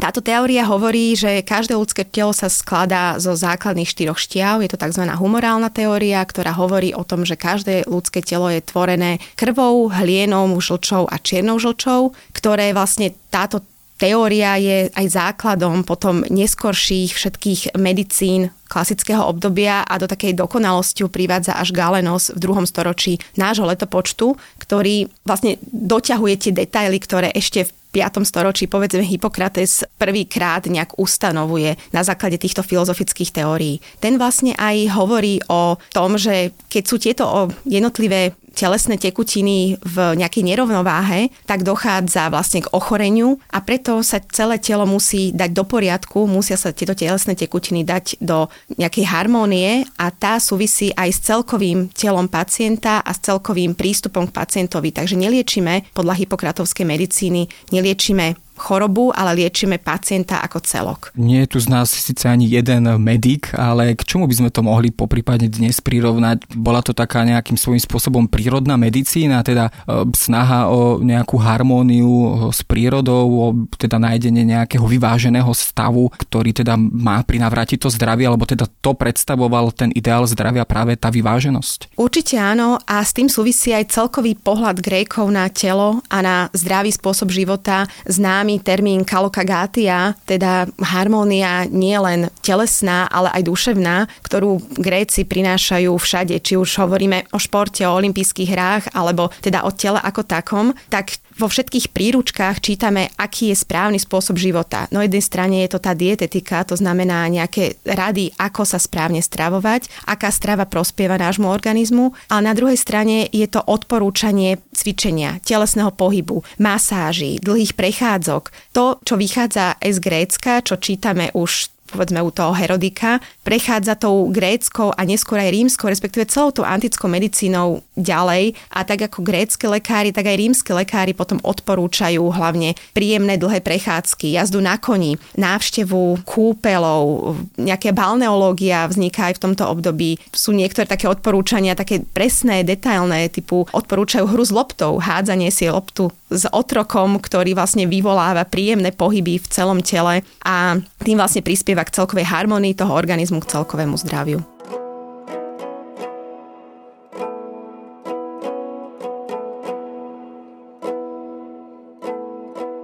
táto 0.00 0.24
teória 0.24 0.64
hovorí, 0.66 1.14
že 1.14 1.44
každé 1.44 1.76
ľudské 1.76 2.02
telo 2.06 2.32
sa 2.32 2.48
skladá 2.48 3.20
zo 3.20 3.36
základných 3.36 3.88
štyroch 3.88 4.18
štiav. 4.18 4.62
Je 4.64 4.70
to 4.70 4.80
tzv. 4.80 5.04
humorálna 5.06 5.68
teória, 5.68 6.22
ktorá 6.22 6.54
hovorí 6.54 6.94
o 6.94 7.04
tom, 7.04 7.26
že 7.26 7.38
každé 7.38 7.90
ľudské 7.90 8.22
telo 8.24 8.48
je 8.48 8.62
tvorené 8.64 9.22
krvou, 9.34 9.90
hlienou, 9.90 10.46
žlčou 10.58 11.10
a 11.10 11.16
čiernou 11.18 11.58
žlčou, 11.58 12.14
ktoré 12.34 12.72
vlastne 12.72 13.14
táto 13.30 13.62
teória 14.00 14.56
je 14.56 14.88
aj 14.88 15.06
základom 15.12 15.84
potom 15.84 16.24
neskorších 16.24 17.12
všetkých 17.12 17.60
medicín 17.76 18.48
klasického 18.72 19.20
obdobia 19.28 19.84
a 19.84 20.00
do 20.00 20.08
takej 20.08 20.32
dokonalosti 20.40 21.04
privádza 21.12 21.60
až 21.60 21.76
Galenos 21.76 22.32
v 22.32 22.40
druhom 22.40 22.64
storočí 22.64 23.20
nášho 23.36 23.68
letopočtu, 23.68 24.40
ktorý 24.56 25.12
vlastne 25.28 25.60
doťahuje 25.68 26.34
tie 26.40 26.52
detaily, 26.56 26.96
ktoré 26.96 27.28
ešte 27.36 27.68
v 27.68 27.70
5. 27.90 28.22
storočí, 28.22 28.70
povedzme 28.70 29.02
Hippokrates 29.02 29.82
prvýkrát 29.98 30.62
nejak 30.70 30.94
ustanovuje 30.94 31.74
na 31.90 32.06
základe 32.06 32.38
týchto 32.38 32.62
filozofických 32.62 33.34
teórií. 33.34 33.82
Ten 33.98 34.14
vlastne 34.14 34.54
aj 34.54 34.94
hovorí 34.94 35.42
o 35.50 35.74
tom, 35.90 36.14
že 36.14 36.54
keď 36.70 36.82
sú 36.86 36.96
tieto 37.02 37.50
jednotlivé 37.66 38.38
telesné 38.60 39.00
tekutiny 39.00 39.80
v 39.80 39.96
nejakej 40.20 40.44
nerovnováhe, 40.44 41.32
tak 41.48 41.64
dochádza 41.64 42.28
vlastne 42.28 42.60
k 42.60 42.68
ochoreniu 42.76 43.40
a 43.48 43.64
preto 43.64 44.04
sa 44.04 44.20
celé 44.20 44.60
telo 44.60 44.84
musí 44.84 45.32
dať 45.32 45.50
do 45.56 45.64
poriadku, 45.64 46.28
musia 46.28 46.60
sa 46.60 46.76
tieto 46.76 46.92
telesné 46.92 47.32
tekutiny 47.32 47.88
dať 47.88 48.20
do 48.20 48.52
nejakej 48.76 49.08
harmónie 49.08 49.88
a 49.96 50.12
tá 50.12 50.36
súvisí 50.36 50.92
aj 50.92 51.08
s 51.08 51.24
celkovým 51.24 51.88
telom 51.96 52.28
pacienta 52.28 53.00
a 53.00 53.16
s 53.16 53.24
celkovým 53.24 53.72
prístupom 53.72 54.28
k 54.28 54.36
pacientovi. 54.36 54.92
Takže 54.92 55.16
neliečíme 55.16 55.96
podľa 55.96 56.20
hypokratovskej 56.20 56.84
medicíny, 56.84 57.48
neliečíme 57.72 58.49
chorobu, 58.60 59.08
ale 59.16 59.40
liečíme 59.40 59.80
pacienta 59.80 60.44
ako 60.44 60.60
celok. 60.60 61.00
Nie 61.16 61.48
je 61.48 61.56
tu 61.56 61.58
z 61.64 61.72
nás 61.72 61.88
síce 61.88 62.28
ani 62.28 62.44
jeden 62.44 62.84
medic, 63.00 63.56
ale 63.56 63.96
k 63.96 64.02
čomu 64.04 64.28
by 64.28 64.34
sme 64.36 64.50
to 64.52 64.60
mohli 64.60 64.92
poprípadne 64.92 65.48
dnes 65.48 65.80
prirovnať? 65.80 66.52
Bola 66.52 66.84
to 66.84 66.92
taká 66.92 67.24
nejakým 67.24 67.56
svojím 67.56 67.80
spôsobom 67.80 68.28
prírodná 68.28 68.76
medicína, 68.76 69.40
teda 69.40 69.70
e, 69.70 70.10
snaha 70.12 70.68
o 70.68 71.00
nejakú 71.00 71.40
harmóniu 71.40 72.10
e, 72.10 72.28
s 72.52 72.60
prírodou, 72.66 73.26
o 73.30 73.46
teda 73.78 73.96
nájdenie 73.96 74.44
nejakého 74.44 74.84
vyváženého 74.84 75.48
stavu, 75.54 76.10
ktorý 76.12 76.52
teda 76.52 76.76
má 76.76 77.22
prinavrátiť 77.22 77.80
to 77.80 77.88
zdravie, 77.88 78.26
alebo 78.26 78.44
teda 78.44 78.66
to 78.66 78.92
predstavoval 78.92 79.70
ten 79.70 79.94
ideál 79.94 80.26
zdravia 80.26 80.66
práve 80.66 80.98
tá 80.98 81.08
vyváženosť? 81.08 81.94
Určite 81.94 82.36
áno 82.36 82.76
a 82.84 83.00
s 83.00 83.14
tým 83.14 83.30
súvisí 83.30 83.70
aj 83.70 83.94
celkový 83.94 84.34
pohľad 84.34 84.82
Grékov 84.82 85.30
na 85.30 85.46
telo 85.46 86.02
a 86.10 86.18
na 86.18 86.36
zdravý 86.50 86.90
spôsob 86.90 87.30
života 87.30 87.86
známy 88.10 88.49
známy 88.50 88.66
termín 88.66 89.06
kalokagatia, 89.06 90.18
teda 90.26 90.66
harmónia 90.82 91.70
nie 91.70 91.94
len 91.94 92.26
telesná, 92.42 93.06
ale 93.06 93.30
aj 93.30 93.42
duševná, 93.46 93.96
ktorú 94.26 94.58
Gréci 94.74 95.22
prinášajú 95.22 95.94
všade, 95.94 96.34
či 96.42 96.58
už 96.58 96.82
hovoríme 96.82 97.30
o 97.30 97.38
športe, 97.38 97.86
o 97.86 97.94
olympijských 97.94 98.50
hrách, 98.50 98.84
alebo 98.90 99.30
teda 99.38 99.62
o 99.62 99.70
tele 99.70 100.02
ako 100.02 100.26
takom, 100.26 100.74
tak 100.90 101.14
vo 101.40 101.48
všetkých 101.48 101.96
príručkách 101.96 102.60
čítame, 102.60 103.08
aký 103.16 103.48
je 103.48 103.56
správny 103.56 103.96
spôsob 103.96 104.36
života. 104.36 104.84
Na 104.92 105.08
jednej 105.08 105.24
strane 105.24 105.56
je 105.64 105.72
to 105.72 105.80
tá 105.80 105.96
dietetika, 105.96 106.68
to 106.68 106.76
znamená 106.76 107.24
nejaké 107.32 107.80
rady, 107.88 108.36
ako 108.36 108.68
sa 108.68 108.76
správne 108.76 109.24
stravovať, 109.24 109.88
aká 110.04 110.28
strava 110.28 110.68
prospieva 110.68 111.16
nášmu 111.16 111.48
organizmu, 111.48 112.12
ale 112.28 112.42
na 112.44 112.52
druhej 112.52 112.76
strane 112.76 113.24
je 113.32 113.48
to 113.48 113.64
odporúčanie 113.64 114.60
cvičenia, 114.76 115.40
telesného 115.40 115.96
pohybu, 115.96 116.44
masáží, 116.60 117.40
dlhých 117.40 117.72
prechádzok. 117.72 118.76
To, 118.76 119.00
čo 119.00 119.16
vychádza 119.16 119.80
z 119.80 119.98
Grécka, 119.98 120.60
čo 120.60 120.76
čítame 120.76 121.32
už 121.32 121.79
povedzme 121.90 122.22
u 122.22 122.30
toho 122.30 122.54
Herodika, 122.54 123.18
prechádza 123.42 123.98
tou 123.98 124.30
gréckou 124.30 124.94
a 124.94 125.02
neskôr 125.02 125.42
aj 125.42 125.50
rímskou, 125.50 125.90
respektíve 125.90 126.30
celou 126.30 126.54
tou 126.54 126.62
antickou 126.62 127.10
medicínou 127.10 127.82
ďalej. 127.98 128.54
A 128.70 128.86
tak 128.86 129.10
ako 129.10 129.26
grécké 129.26 129.66
lekári, 129.66 130.14
tak 130.14 130.30
aj 130.30 130.38
rímske 130.38 130.70
lekári 130.70 131.12
potom 131.12 131.42
odporúčajú 131.42 132.22
hlavne 132.30 132.78
príjemné 132.94 133.34
dlhé 133.36 133.60
prechádzky, 133.60 134.38
jazdu 134.38 134.62
na 134.62 134.78
koni, 134.78 135.18
návštevu 135.34 136.22
kúpelov, 136.22 137.34
nejaké 137.58 137.90
balneológia 137.90 138.86
vzniká 138.86 139.34
aj 139.34 139.42
v 139.42 139.42
tomto 139.50 139.66
období. 139.66 140.22
Sú 140.30 140.54
niektoré 140.54 140.86
také 140.86 141.10
odporúčania, 141.10 141.74
také 141.74 142.06
presné, 142.14 142.62
detailné, 142.62 143.26
typu 143.28 143.66
odporúčajú 143.74 144.30
hru 144.30 144.44
s 144.46 144.54
loptou, 144.54 145.02
hádzanie 145.02 145.50
si 145.50 145.66
loptu 145.66 146.14
s 146.30 146.46
otrokom, 146.54 147.18
ktorý 147.18 147.58
vlastne 147.58 147.90
vyvoláva 147.90 148.46
príjemné 148.46 148.94
pohyby 148.94 149.42
v 149.42 149.50
celom 149.50 149.82
tele 149.82 150.22
a 150.46 150.78
tým 151.02 151.18
vlastne 151.18 151.42
prispieva 151.42 151.82
k 151.82 151.94
celkovej 151.98 152.30
harmonii 152.30 152.78
toho 152.78 152.94
organizmu, 152.94 153.42
k 153.42 153.50
celkovému 153.50 153.98
zdraviu. 153.98 154.40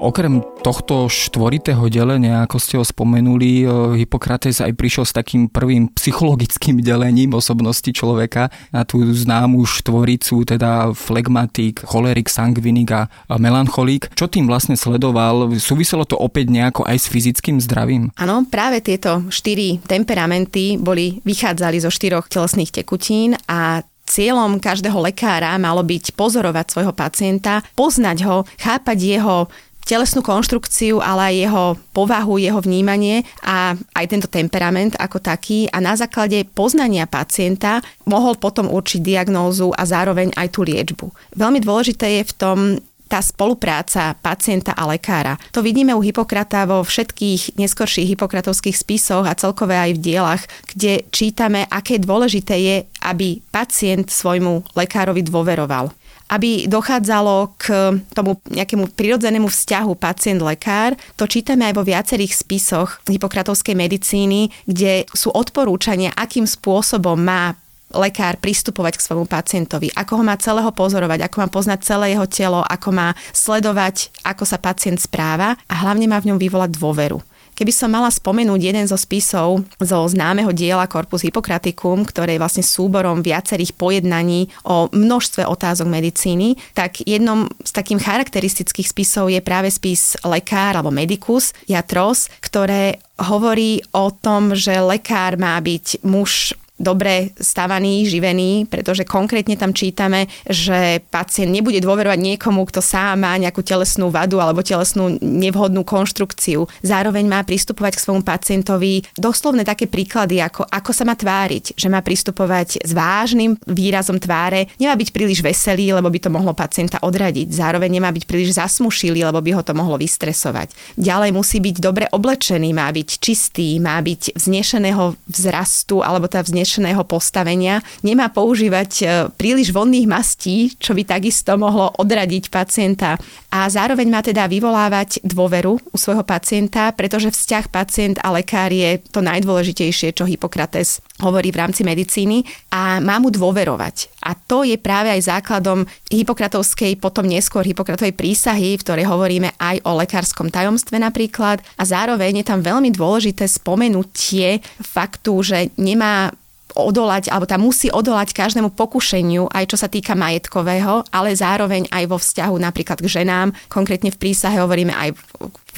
Okrem 0.07 0.39
tohto 0.63 1.11
štvoritého 1.11 1.83
delenia, 1.91 2.47
ako 2.47 2.63
ste 2.63 2.79
ho 2.79 2.87
spomenuli, 2.87 3.67
e, 3.67 3.99
Hippokrates 3.99 4.63
aj 4.63 4.79
prišiel 4.79 5.03
s 5.03 5.11
takým 5.11 5.51
prvým 5.51 5.91
psychologickým 5.99 6.79
delením 6.79 7.35
osobnosti 7.35 7.91
človeka 7.91 8.55
na 8.71 8.87
tú 8.87 9.03
známu 9.03 9.67
štvoricu, 9.67 10.47
teda 10.47 10.95
flegmatik, 10.95 11.83
cholerik, 11.83 12.31
sangvinik 12.31 12.95
a 12.95 13.11
melancholik. 13.35 14.07
Čo 14.15 14.31
tým 14.31 14.47
vlastne 14.47 14.79
sledoval? 14.79 15.59
Súviselo 15.59 16.07
to 16.07 16.15
opäť 16.15 16.55
nejako 16.55 16.87
aj 16.87 17.03
s 17.03 17.11
fyzickým 17.11 17.59
zdravím? 17.59 18.15
Áno, 18.15 18.47
práve 18.47 18.87
tieto 18.87 19.27
štyri 19.27 19.83
temperamenty 19.83 20.79
boli, 20.79 21.19
vychádzali 21.27 21.83
zo 21.83 21.91
štyroch 21.91 22.31
telesných 22.31 22.71
tekutín 22.71 23.35
a 23.51 23.83
Cieľom 24.07 24.63
každého 24.63 25.03
lekára 25.03 25.51
malo 25.59 25.83
byť 25.83 26.15
pozorovať 26.15 26.67
svojho 26.71 26.95
pacienta, 26.95 27.59
poznať 27.75 28.23
ho, 28.23 28.47
chápať 28.55 28.99
jeho 29.03 29.51
telesnú 29.87 30.21
konštrukciu, 30.21 30.99
ale 30.99 31.31
aj 31.31 31.35
jeho 31.47 31.65
povahu, 31.95 32.43
jeho 32.43 32.59
vnímanie 32.59 33.23
a 33.47 33.79
aj 33.95 34.07
tento 34.11 34.29
temperament 34.29 34.99
ako 34.99 35.23
taký 35.23 35.71
a 35.71 35.79
na 35.79 35.95
základe 35.95 36.43
poznania 36.51 37.07
pacienta 37.07 37.79
mohol 38.05 38.35
potom 38.35 38.67
určiť 38.67 39.01
diagnózu 39.01 39.71
a 39.71 39.87
zároveň 39.87 40.35
aj 40.35 40.49
tú 40.51 40.67
liečbu. 40.67 41.07
Veľmi 41.39 41.63
dôležité 41.63 42.21
je 42.21 42.23
v 42.27 42.35
tom 42.35 42.59
tá 43.07 43.23
spolupráca 43.23 44.19
pacienta 44.19 44.75
a 44.75 44.83
lekára. 44.91 45.39
To 45.55 45.63
vidíme 45.63 45.95
u 45.95 46.03
Hipokrata 46.03 46.67
vo 46.67 46.83
všetkých 46.83 47.55
neskorších 47.55 48.19
hipokratovských 48.19 48.75
spisoch 48.75 49.23
a 49.23 49.39
celkové 49.39 49.79
aj 49.79 49.91
v 49.95 50.03
dielach, 50.03 50.43
kde 50.67 51.07
čítame, 51.15 51.71
aké 51.71 52.03
dôležité 52.03 52.59
je, 52.59 52.77
aby 53.07 53.39
pacient 53.55 54.11
svojmu 54.11 54.75
lekárovi 54.75 55.23
dôveroval 55.23 55.95
aby 56.27 56.67
dochádzalo 56.67 57.55
k 57.59 57.65
tomu 58.11 58.39
nejakému 58.51 58.91
prirodzenému 58.95 59.47
vzťahu 59.47 59.93
pacient-lekár. 59.95 60.99
To 61.19 61.31
čítame 61.31 61.71
aj 61.71 61.75
vo 61.79 61.87
viacerých 61.87 62.35
spisoch 62.35 62.99
hypokratovskej 63.07 63.79
medicíny, 63.79 64.51
kde 64.67 65.07
sú 65.15 65.31
odporúčania, 65.31 66.11
akým 66.15 66.45
spôsobom 66.47 67.15
má 67.15 67.55
lekár 67.95 68.35
pristupovať 68.43 68.99
k 68.99 69.05
svojmu 69.07 69.27
pacientovi, 69.31 69.95
ako 69.95 70.19
ho 70.19 70.25
má 70.27 70.35
celého 70.37 70.69
pozorovať, 70.75 71.23
ako 71.23 71.37
má 71.39 71.49
poznať 71.49 71.79
celé 71.87 72.19
jeho 72.19 72.27
telo, 72.27 72.61
ako 72.67 72.89
má 72.91 73.09
sledovať, 73.31 74.11
ako 74.27 74.43
sa 74.43 74.59
pacient 74.59 74.99
správa 74.99 75.55
a 75.71 75.75
hlavne 75.87 76.11
má 76.11 76.19
v 76.19 76.35
ňom 76.35 76.39
vyvolať 76.39 76.75
dôveru. 76.75 77.23
Keby 77.57 77.73
som 77.73 77.89
mala 77.89 78.13
spomenúť 78.13 78.61
jeden 78.61 78.85
zo 78.85 79.01
spisov 79.01 79.65
zo 79.81 79.99
známeho 80.05 80.53
diela 80.53 80.85
Corpus 80.85 81.25
Hippocraticum, 81.25 82.05
ktoré 82.05 82.37
je 82.37 82.43
vlastne 82.45 82.61
súborom 82.61 83.25
viacerých 83.25 83.73
pojednaní 83.73 84.53
o 84.69 84.93
množstve 84.93 85.49
otázok 85.49 85.89
medicíny, 85.89 86.61
tak 86.77 87.01
jednom 87.09 87.49
z 87.65 87.71
takým 87.73 87.97
charakteristických 87.97 88.93
spisov 88.93 89.33
je 89.33 89.41
práve 89.41 89.73
spis 89.73 90.21
lekár 90.21 90.77
alebo 90.77 90.93
medicus, 90.93 91.57
jatros, 91.65 92.29
ktoré 92.45 93.01
hovorí 93.17 93.81
o 93.97 94.13
tom, 94.13 94.53
že 94.53 94.77
lekár 94.77 95.41
má 95.41 95.57
byť 95.57 96.05
muž 96.05 96.53
dobre 96.77 97.33
stavaný, 97.41 98.05
živený, 98.05 98.69
pretože 98.69 99.09
konkrétne 99.09 99.57
tam 99.57 99.73
čítame, 99.73 100.29
že 100.45 101.01
pacient 101.09 101.49
nebude 101.49 101.81
dôverovať 101.81 102.21
niekomu, 102.21 102.69
kto 102.69 102.85
sám 102.85 103.25
má 103.25 103.33
nejakú 103.41 103.65
telesnú 103.65 104.13
vadu 104.13 104.39
alebo 104.39 104.61
telesnú 104.61 105.17
nevhodnú 105.21 105.83
konštrukciu. 105.89 106.69
Zároveň 106.85 107.25
má 107.25 107.41
pristupovať 107.49 107.97
k 107.97 108.05
svojmu 108.05 108.23
pacientovi 108.23 109.09
doslovne 109.17 109.65
také 109.65 109.89
príklady, 109.89 110.45
ako, 110.45 110.69
ako 110.69 110.91
sa 110.93 111.09
má 111.09 111.17
tváriť, 111.17 111.81
že 111.81 111.89
má 111.89 112.05
pristupovať 112.05 112.85
s 112.85 112.93
vážnym 112.93 113.57
výrazom 113.65 114.21
tváre, 114.21 114.69
nemá 114.77 114.93
byť 115.01 115.09
príliš 115.17 115.41
veselý, 115.41 115.97
lebo 115.97 116.13
by 116.13 116.21
to 116.21 116.31
mohlo 116.31 116.53
pacienta 116.53 117.01
odradiť. 117.01 117.57
Zároveň 117.57 117.89
nemá 117.89 118.13
byť 118.13 118.25
príliš 118.29 118.61
zasmušilý, 118.61 119.25
lebo 119.25 119.41
by 119.41 119.51
ho 119.57 119.63
to 119.65 119.73
mohlo 119.73 119.97
vystresovať. 119.97 120.77
Ďalej 121.01 121.31
musí 121.33 121.57
byť 121.57 121.77
dobre 121.81 122.05
oblečený, 122.13 122.77
má 122.77 122.93
byť 122.93 123.09
čistý, 123.17 123.81
má 123.81 123.97
byť 124.05 124.37
vznešeného 124.37 125.17
vzrastu 125.33 126.05
alebo 126.05 126.29
tá 126.29 126.45
vznešeného 126.45 126.66
tanečného 126.67 127.07
postavenia, 127.07 127.79
nemá 128.03 128.27
používať 128.27 128.91
e, 128.99 129.05
príliš 129.39 129.71
vonných 129.71 130.11
mastí, 130.11 130.75
čo 130.75 130.99
by 130.99 131.07
takisto 131.07 131.55
mohlo 131.55 131.95
odradiť 131.95 132.51
pacienta. 132.51 133.15
A 133.55 133.71
zároveň 133.71 134.11
má 134.11 134.19
teda 134.19 134.51
vyvolávať 134.51 135.23
dôveru 135.23 135.79
u 135.79 135.97
svojho 135.97 136.27
pacienta, 136.27 136.91
pretože 136.91 137.31
vzťah 137.31 137.65
pacient 137.71 138.17
a 138.19 138.35
lekár 138.35 138.75
je 138.75 138.99
to 139.15 139.23
najdôležitejšie, 139.23 140.11
čo 140.11 140.27
Hippokrates 140.27 140.99
hovorí 141.23 141.55
v 141.55 141.63
rámci 141.63 141.87
medicíny 141.87 142.43
a 142.75 142.99
má 142.99 143.23
mu 143.23 143.31
dôverovať. 143.31 144.27
A 144.27 144.35
to 144.35 144.67
je 144.67 144.75
práve 144.77 145.09
aj 145.09 145.31
základom 145.31 145.87
Hippokratovskej, 146.11 146.99
potom 146.99 147.31
neskôr 147.31 147.63
Hippokratovej 147.63 148.13
prísahy, 148.13 148.75
v 148.75 148.83
ktorej 148.85 149.07
hovoríme 149.07 149.55
aj 149.57 149.87
o 149.87 149.97
lekárskom 150.03 150.51
tajomstve 150.51 150.99
napríklad. 150.99 151.63
A 151.79 151.83
zároveň 151.87 152.43
je 152.43 152.49
tam 152.51 152.61
veľmi 152.61 152.91
dôležité 152.91 153.47
spomenutie 153.47 154.61
faktu, 154.83 155.33
že 155.47 155.59
nemá 155.79 156.35
odolať, 156.77 157.33
alebo 157.33 157.49
tá 157.49 157.57
musí 157.57 157.89
odolať 157.89 158.37
každému 158.37 158.77
pokušeniu, 158.77 159.49
aj 159.49 159.65
čo 159.73 159.77
sa 159.81 159.89
týka 159.89 160.13
majetkového, 160.13 161.09
ale 161.09 161.33
zároveň 161.33 161.89
aj 161.89 162.05
vo 162.05 162.21
vzťahu 162.21 162.55
napríklad 162.61 163.01
k 163.01 163.09
ženám, 163.09 163.57
konkrétne 163.73 164.13
v 164.13 164.21
prísahe 164.21 164.61
hovoríme 164.61 164.93
aj 164.93 165.17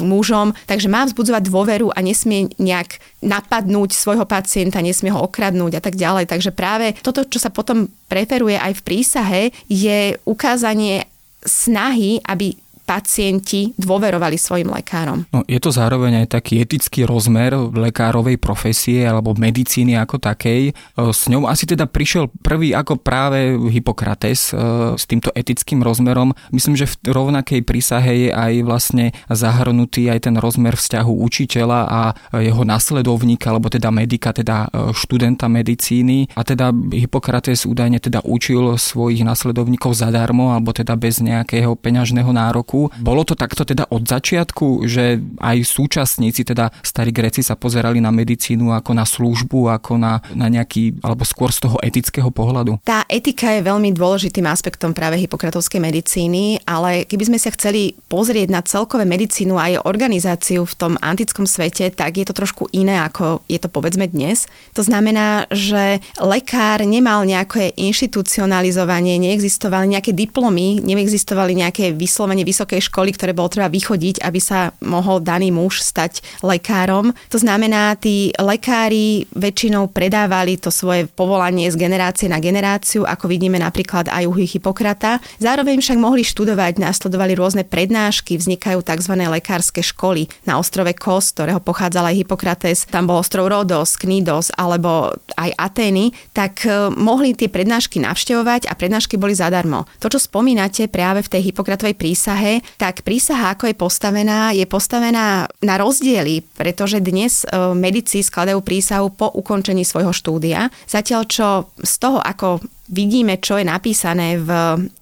mužom, 0.02 0.54
takže 0.66 0.90
má 0.90 1.06
vzbudzovať 1.06 1.42
dôveru 1.46 1.90
a 1.94 1.98
nesmie 2.02 2.50
nejak 2.58 2.98
napadnúť 3.22 3.94
svojho 3.94 4.26
pacienta, 4.26 4.82
nesmie 4.82 5.10
ho 5.10 5.22
okradnúť 5.26 5.78
a 5.78 5.82
tak 5.82 5.98
ďalej. 5.98 6.30
Takže 6.30 6.50
práve 6.54 6.94
toto, 7.02 7.26
čo 7.26 7.42
sa 7.42 7.50
potom 7.50 7.90
preferuje 8.06 8.58
aj 8.58 8.78
v 8.78 8.84
prísahe, 8.86 9.42
je 9.66 10.18
ukázanie 10.22 11.06
snahy, 11.42 12.18
aby 12.26 12.58
pacienti 12.88 13.76
dôverovali 13.76 14.40
svojim 14.40 14.72
lekárom. 14.72 15.28
No, 15.28 15.44
je 15.44 15.60
to 15.60 15.68
zároveň 15.68 16.24
aj 16.24 16.40
taký 16.40 16.64
etický 16.64 17.04
rozmer 17.04 17.52
lekárovej 17.52 18.40
profesie 18.40 19.04
alebo 19.04 19.36
medicíny 19.36 19.92
ako 20.00 20.16
takej. 20.16 20.72
E, 20.72 21.02
s 21.12 21.28
ňou 21.28 21.44
asi 21.44 21.68
teda 21.68 21.84
prišiel 21.84 22.32
prvý 22.40 22.72
ako 22.72 22.96
práve 22.96 23.60
Hippokrates 23.68 24.56
e, 24.56 24.96
s 24.96 25.04
týmto 25.04 25.28
etickým 25.36 25.84
rozmerom. 25.84 26.32
Myslím, 26.48 26.80
že 26.80 26.88
v 26.88 27.12
rovnakej 27.12 27.60
prísahe 27.60 28.12
je 28.24 28.30
aj 28.32 28.64
vlastne 28.64 29.12
zahrnutý 29.28 30.08
aj 30.08 30.24
ten 30.24 30.40
rozmer 30.40 30.72
vzťahu 30.72 31.12
učiteľa 31.12 31.80
a 31.84 32.00
jeho 32.40 32.64
nasledovníka, 32.64 33.52
alebo 33.52 33.68
teda 33.68 33.92
medika, 33.92 34.32
teda 34.32 34.72
e, 34.72 34.96
študenta 34.96 35.44
medicíny. 35.52 36.32
A 36.32 36.40
teda 36.40 36.72
Hippokrates 36.72 37.68
údajne 37.68 38.00
teda 38.00 38.24
učil 38.24 38.80
svojich 38.80 39.28
nasledovníkov 39.28 39.92
zadarmo, 39.92 40.56
alebo 40.56 40.72
teda 40.72 40.96
bez 40.96 41.20
nejakého 41.20 41.76
peňažného 41.76 42.32
nároku 42.32 42.77
veku. 42.78 43.02
Bolo 43.02 43.26
to 43.26 43.34
takto 43.34 43.66
teda 43.66 43.90
od 43.90 44.06
začiatku, 44.06 44.86
že 44.86 45.18
aj 45.42 45.56
súčasníci, 45.66 46.46
teda 46.46 46.70
starí 46.86 47.10
Gréci 47.10 47.42
sa 47.42 47.58
pozerali 47.58 47.98
na 47.98 48.14
medicínu 48.14 48.70
ako 48.70 48.90
na 48.94 49.02
službu, 49.02 49.74
ako 49.74 49.98
na, 49.98 50.22
na 50.34 50.46
nejaký, 50.46 51.02
alebo 51.02 51.26
skôr 51.26 51.50
z 51.50 51.66
toho 51.66 51.76
etického 51.82 52.30
pohľadu? 52.30 52.78
Tá 52.84 53.02
etika 53.10 53.50
je 53.58 53.66
veľmi 53.66 53.90
dôležitým 53.94 54.46
aspektom 54.46 54.94
práve 54.94 55.18
hypokratovskej 55.18 55.80
medicíny, 55.82 56.62
ale 56.68 57.08
keby 57.08 57.34
sme 57.34 57.38
sa 57.40 57.50
chceli 57.54 57.96
pozrieť 58.06 58.48
na 58.52 58.60
celkové 58.62 59.08
medicínu 59.08 59.56
a 59.56 59.64
jej 59.72 59.80
organizáciu 59.82 60.68
v 60.68 60.74
tom 60.76 60.92
antickom 61.00 61.48
svete, 61.48 61.90
tak 61.90 62.20
je 62.20 62.26
to 62.28 62.36
trošku 62.36 62.68
iné, 62.76 63.00
ako 63.00 63.40
je 63.48 63.58
to 63.58 63.72
povedzme 63.72 64.04
dnes. 64.10 64.46
To 64.76 64.84
znamená, 64.84 65.48
že 65.48 66.04
lekár 66.20 66.84
nemal 66.84 67.24
nejaké 67.24 67.72
inštitucionalizovanie, 67.78 69.16
neexistovali 69.16 69.96
nejaké 69.96 70.12
diplomy, 70.12 70.84
neexistovali 70.84 71.56
nejaké 71.56 71.96
vyslovene 71.96 72.44
vysoké 72.44 72.67
vysokej 72.68 72.92
školy, 72.92 73.16
ktoré 73.16 73.32
bolo 73.32 73.48
treba 73.48 73.72
vychodiť, 73.72 74.20
aby 74.20 74.36
sa 74.36 74.76
mohol 74.84 75.24
daný 75.24 75.48
muž 75.48 75.80
stať 75.80 76.20
lekárom. 76.44 77.16
To 77.32 77.40
znamená, 77.40 77.96
tí 77.96 78.28
lekári 78.36 79.24
väčšinou 79.32 79.88
predávali 79.88 80.60
to 80.60 80.68
svoje 80.68 81.08
povolanie 81.08 81.72
z 81.72 81.80
generácie 81.80 82.28
na 82.28 82.36
generáciu, 82.36 83.08
ako 83.08 83.24
vidíme 83.32 83.56
napríklad 83.56 84.12
aj 84.12 84.28
u 84.28 84.36
Hippokrata. 84.36 85.24
Zároveň 85.40 85.80
však 85.80 85.96
mohli 85.96 86.20
študovať, 86.28 86.76
následovali 86.76 87.32
rôzne 87.32 87.64
prednášky, 87.64 88.36
vznikajú 88.36 88.84
tzv. 88.84 89.14
lekárske 89.16 89.80
školy 89.80 90.28
na 90.44 90.60
ostrove 90.60 90.92
Kos, 90.92 91.32
ktorého 91.32 91.64
pochádzal 91.64 92.12
aj 92.12 92.18
Hippokrates, 92.20 92.84
tam 92.92 93.08
bol 93.08 93.24
ostrov 93.24 93.48
Rodos, 93.48 93.96
Knidos 93.96 94.52
alebo 94.52 95.16
aj 95.40 95.56
Atény, 95.56 96.12
tak 96.36 96.68
e, 96.68 96.92
mohli 96.92 97.32
tie 97.32 97.48
prednášky 97.48 97.96
navštevovať 98.02 98.68
a 98.68 98.76
prednášky 98.76 99.16
boli 99.16 99.32
zadarmo. 99.32 99.88
To, 100.02 100.12
čo 100.12 100.20
spomínate 100.20 100.90
práve 100.90 101.24
v 101.24 101.32
tej 101.32 101.40
Hippokratovej 101.48 101.96
prísahe, 101.96 102.57
tak 102.76 103.06
prísaha, 103.06 103.54
ako 103.54 103.70
je 103.70 103.76
postavená, 103.76 104.52
je 104.52 104.66
postavená 104.68 105.48
na 105.62 105.74
rozdiely, 105.78 106.44
pretože 106.56 107.02
dnes 107.02 107.44
e, 107.44 107.74
medici 107.74 108.20
skladajú 108.20 108.60
prísahu 108.62 109.08
po 109.14 109.30
ukončení 109.32 109.82
svojho 109.82 110.12
štúdia, 110.12 110.68
zatiaľ 110.86 111.22
čo 111.28 111.48
z 111.80 111.94
toho, 111.98 112.18
ako 112.18 112.60
vidíme, 112.88 113.36
čo 113.38 113.60
je 113.60 113.68
napísané 113.68 114.40
v 114.40 114.50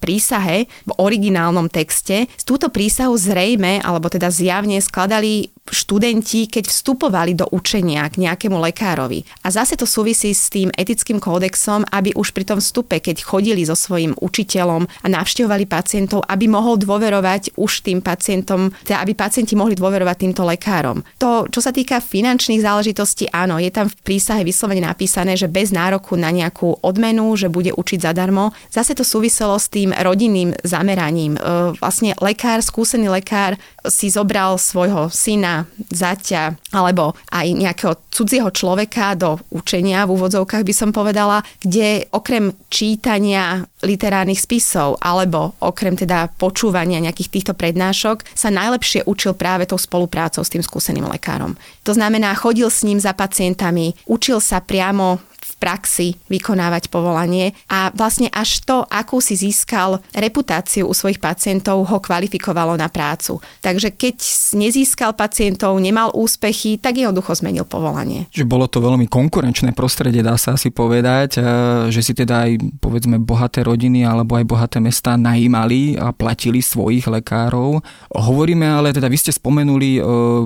prísahe, 0.03 0.67
v 0.85 0.91
originálnom 0.99 1.71
texte, 1.71 2.27
z 2.27 2.43
túto 2.43 2.67
prísahu 2.67 3.15
zrejme, 3.15 3.79
alebo 3.79 4.11
teda 4.11 4.27
zjavne 4.27 4.77
skladali 4.83 5.56
študenti, 5.71 6.47
keď 6.47 6.67
vstupovali 6.69 7.33
do 7.37 7.45
učenia 7.51 8.07
k 8.11 8.27
nejakému 8.27 8.57
lekárovi. 8.59 9.23
A 9.43 9.51
zase 9.51 9.75
to 9.79 9.87
súvisí 9.87 10.31
s 10.31 10.51
tým 10.51 10.71
etickým 10.75 11.17
kódexom, 11.17 11.87
aby 11.91 12.13
už 12.13 12.31
pri 12.31 12.47
tom 12.47 12.59
vstupe, 12.61 12.99
keď 12.99 13.23
chodili 13.23 13.63
so 13.63 13.73
svojím 13.73 14.13
učiteľom 14.19 14.83
a 14.85 15.07
navštevovali 15.07 15.65
pacientov, 15.65 16.23
aby 16.27 16.45
mohol 16.51 16.77
dôverovať 16.77 17.57
už 17.57 17.87
tým 17.87 17.99
pacientom, 18.03 18.69
teda 18.85 19.01
aby 19.01 19.17
pacienti 19.17 19.57
mohli 19.57 19.73
dôverovať 19.73 20.15
týmto 20.17 20.43
lekárom. 20.45 21.01
To, 21.17 21.49
čo 21.49 21.59
sa 21.63 21.73
týka 21.73 22.03
finančných 22.03 22.61
záležitostí, 22.61 23.31
áno, 23.33 23.57
je 23.57 23.71
tam 23.73 23.89
v 23.89 23.97
prísahe 24.03 24.43
vyslovene 24.45 24.85
napísané, 24.85 25.33
že 25.33 25.49
bez 25.49 25.73
nároku 25.73 26.13
na 26.19 26.29
nejakú 26.29 26.83
odmenu, 26.85 27.33
že 27.33 27.49
bude 27.49 27.73
učiť 27.73 28.05
zadarmo. 28.05 28.53
Zase 28.69 28.93
to 28.93 29.01
súviselo 29.01 29.57
s 29.57 29.71
tým 29.71 29.95
rodinným 29.95 30.53
zameraním. 30.61 31.35
E, 31.35 31.39
vlastne 31.81 32.13
lekár, 32.21 32.61
skúsený 32.61 33.09
lekár 33.09 33.57
si 33.87 34.11
zobral 34.11 34.59
svojho 34.59 35.09
syna, 35.09 35.56
zaťa 35.89 36.59
alebo 36.75 37.15
aj 37.31 37.47
nejakého 37.55 37.93
cudzieho 38.11 38.49
človeka 38.51 39.15
do 39.15 39.39
učenia, 39.53 40.03
v 40.03 40.13
úvodzovkách 40.19 40.67
by 40.67 40.73
som 40.75 40.89
povedala, 40.91 41.41
kde 41.63 42.09
okrem 42.11 42.51
čítania 42.67 43.63
literárnych 43.85 44.41
spisov 44.41 44.97
alebo 44.99 45.55
okrem 45.63 45.95
teda 45.95 46.33
počúvania 46.35 46.99
nejakých 46.99 47.31
týchto 47.31 47.53
prednášok 47.53 48.25
sa 48.33 48.49
najlepšie 48.49 49.05
učil 49.05 49.37
práve 49.37 49.69
tou 49.69 49.79
spoluprácou 49.79 50.41
s 50.41 50.51
tým 50.51 50.65
skúseným 50.65 51.05
lekárom. 51.07 51.53
To 51.85 51.93
znamená, 51.93 52.33
chodil 52.35 52.67
s 52.67 52.83
ním 52.83 52.97
za 52.99 53.13
pacientami, 53.13 53.95
učil 54.09 54.41
sa 54.41 54.59
priamo 54.59 55.21
praxi 55.57 56.15
vykonávať 56.29 56.93
povolanie 56.93 57.57
a 57.67 57.89
vlastne 57.91 58.29
až 58.29 58.61
to, 58.61 58.85
akú 58.85 59.17
si 59.17 59.33
získal 59.33 59.99
reputáciu 60.13 60.85
u 60.85 60.93
svojich 60.93 61.17
pacientov, 61.17 61.83
ho 61.89 61.97
kvalifikovalo 61.97 62.77
na 62.77 62.87
prácu. 62.87 63.41
Takže 63.65 63.93
keď 63.93 64.15
nezískal 64.53 65.17
pacientov, 65.17 65.81
nemal 65.81 66.13
úspechy, 66.13 66.77
tak 66.77 67.01
jednoducho 67.01 67.33
zmenil 67.33 67.65
povolanie. 67.65 68.29
Že 68.29 68.45
bolo 68.45 68.69
to 68.69 68.79
veľmi 68.79 69.09
konkurenčné 69.09 69.73
prostredie, 69.73 70.21
dá 70.21 70.37
sa 70.37 70.53
asi 70.53 70.69
povedať, 70.69 71.41
že 71.89 72.01
si 72.05 72.13
teda 72.13 72.45
aj 72.45 72.77
povedzme 72.77 73.17
bohaté 73.17 73.65
rodiny 73.65 74.05
alebo 74.05 74.37
aj 74.37 74.45
bohaté 74.45 74.77
mesta 74.77 75.17
najímali 75.17 75.97
a 75.97 76.13
platili 76.13 76.61
svojich 76.61 77.09
lekárov. 77.09 77.81
Hovoríme 78.13 78.69
ale, 78.69 78.93
teda 78.93 79.09
vy 79.09 79.17
ste 79.17 79.33
spomenuli 79.33 79.97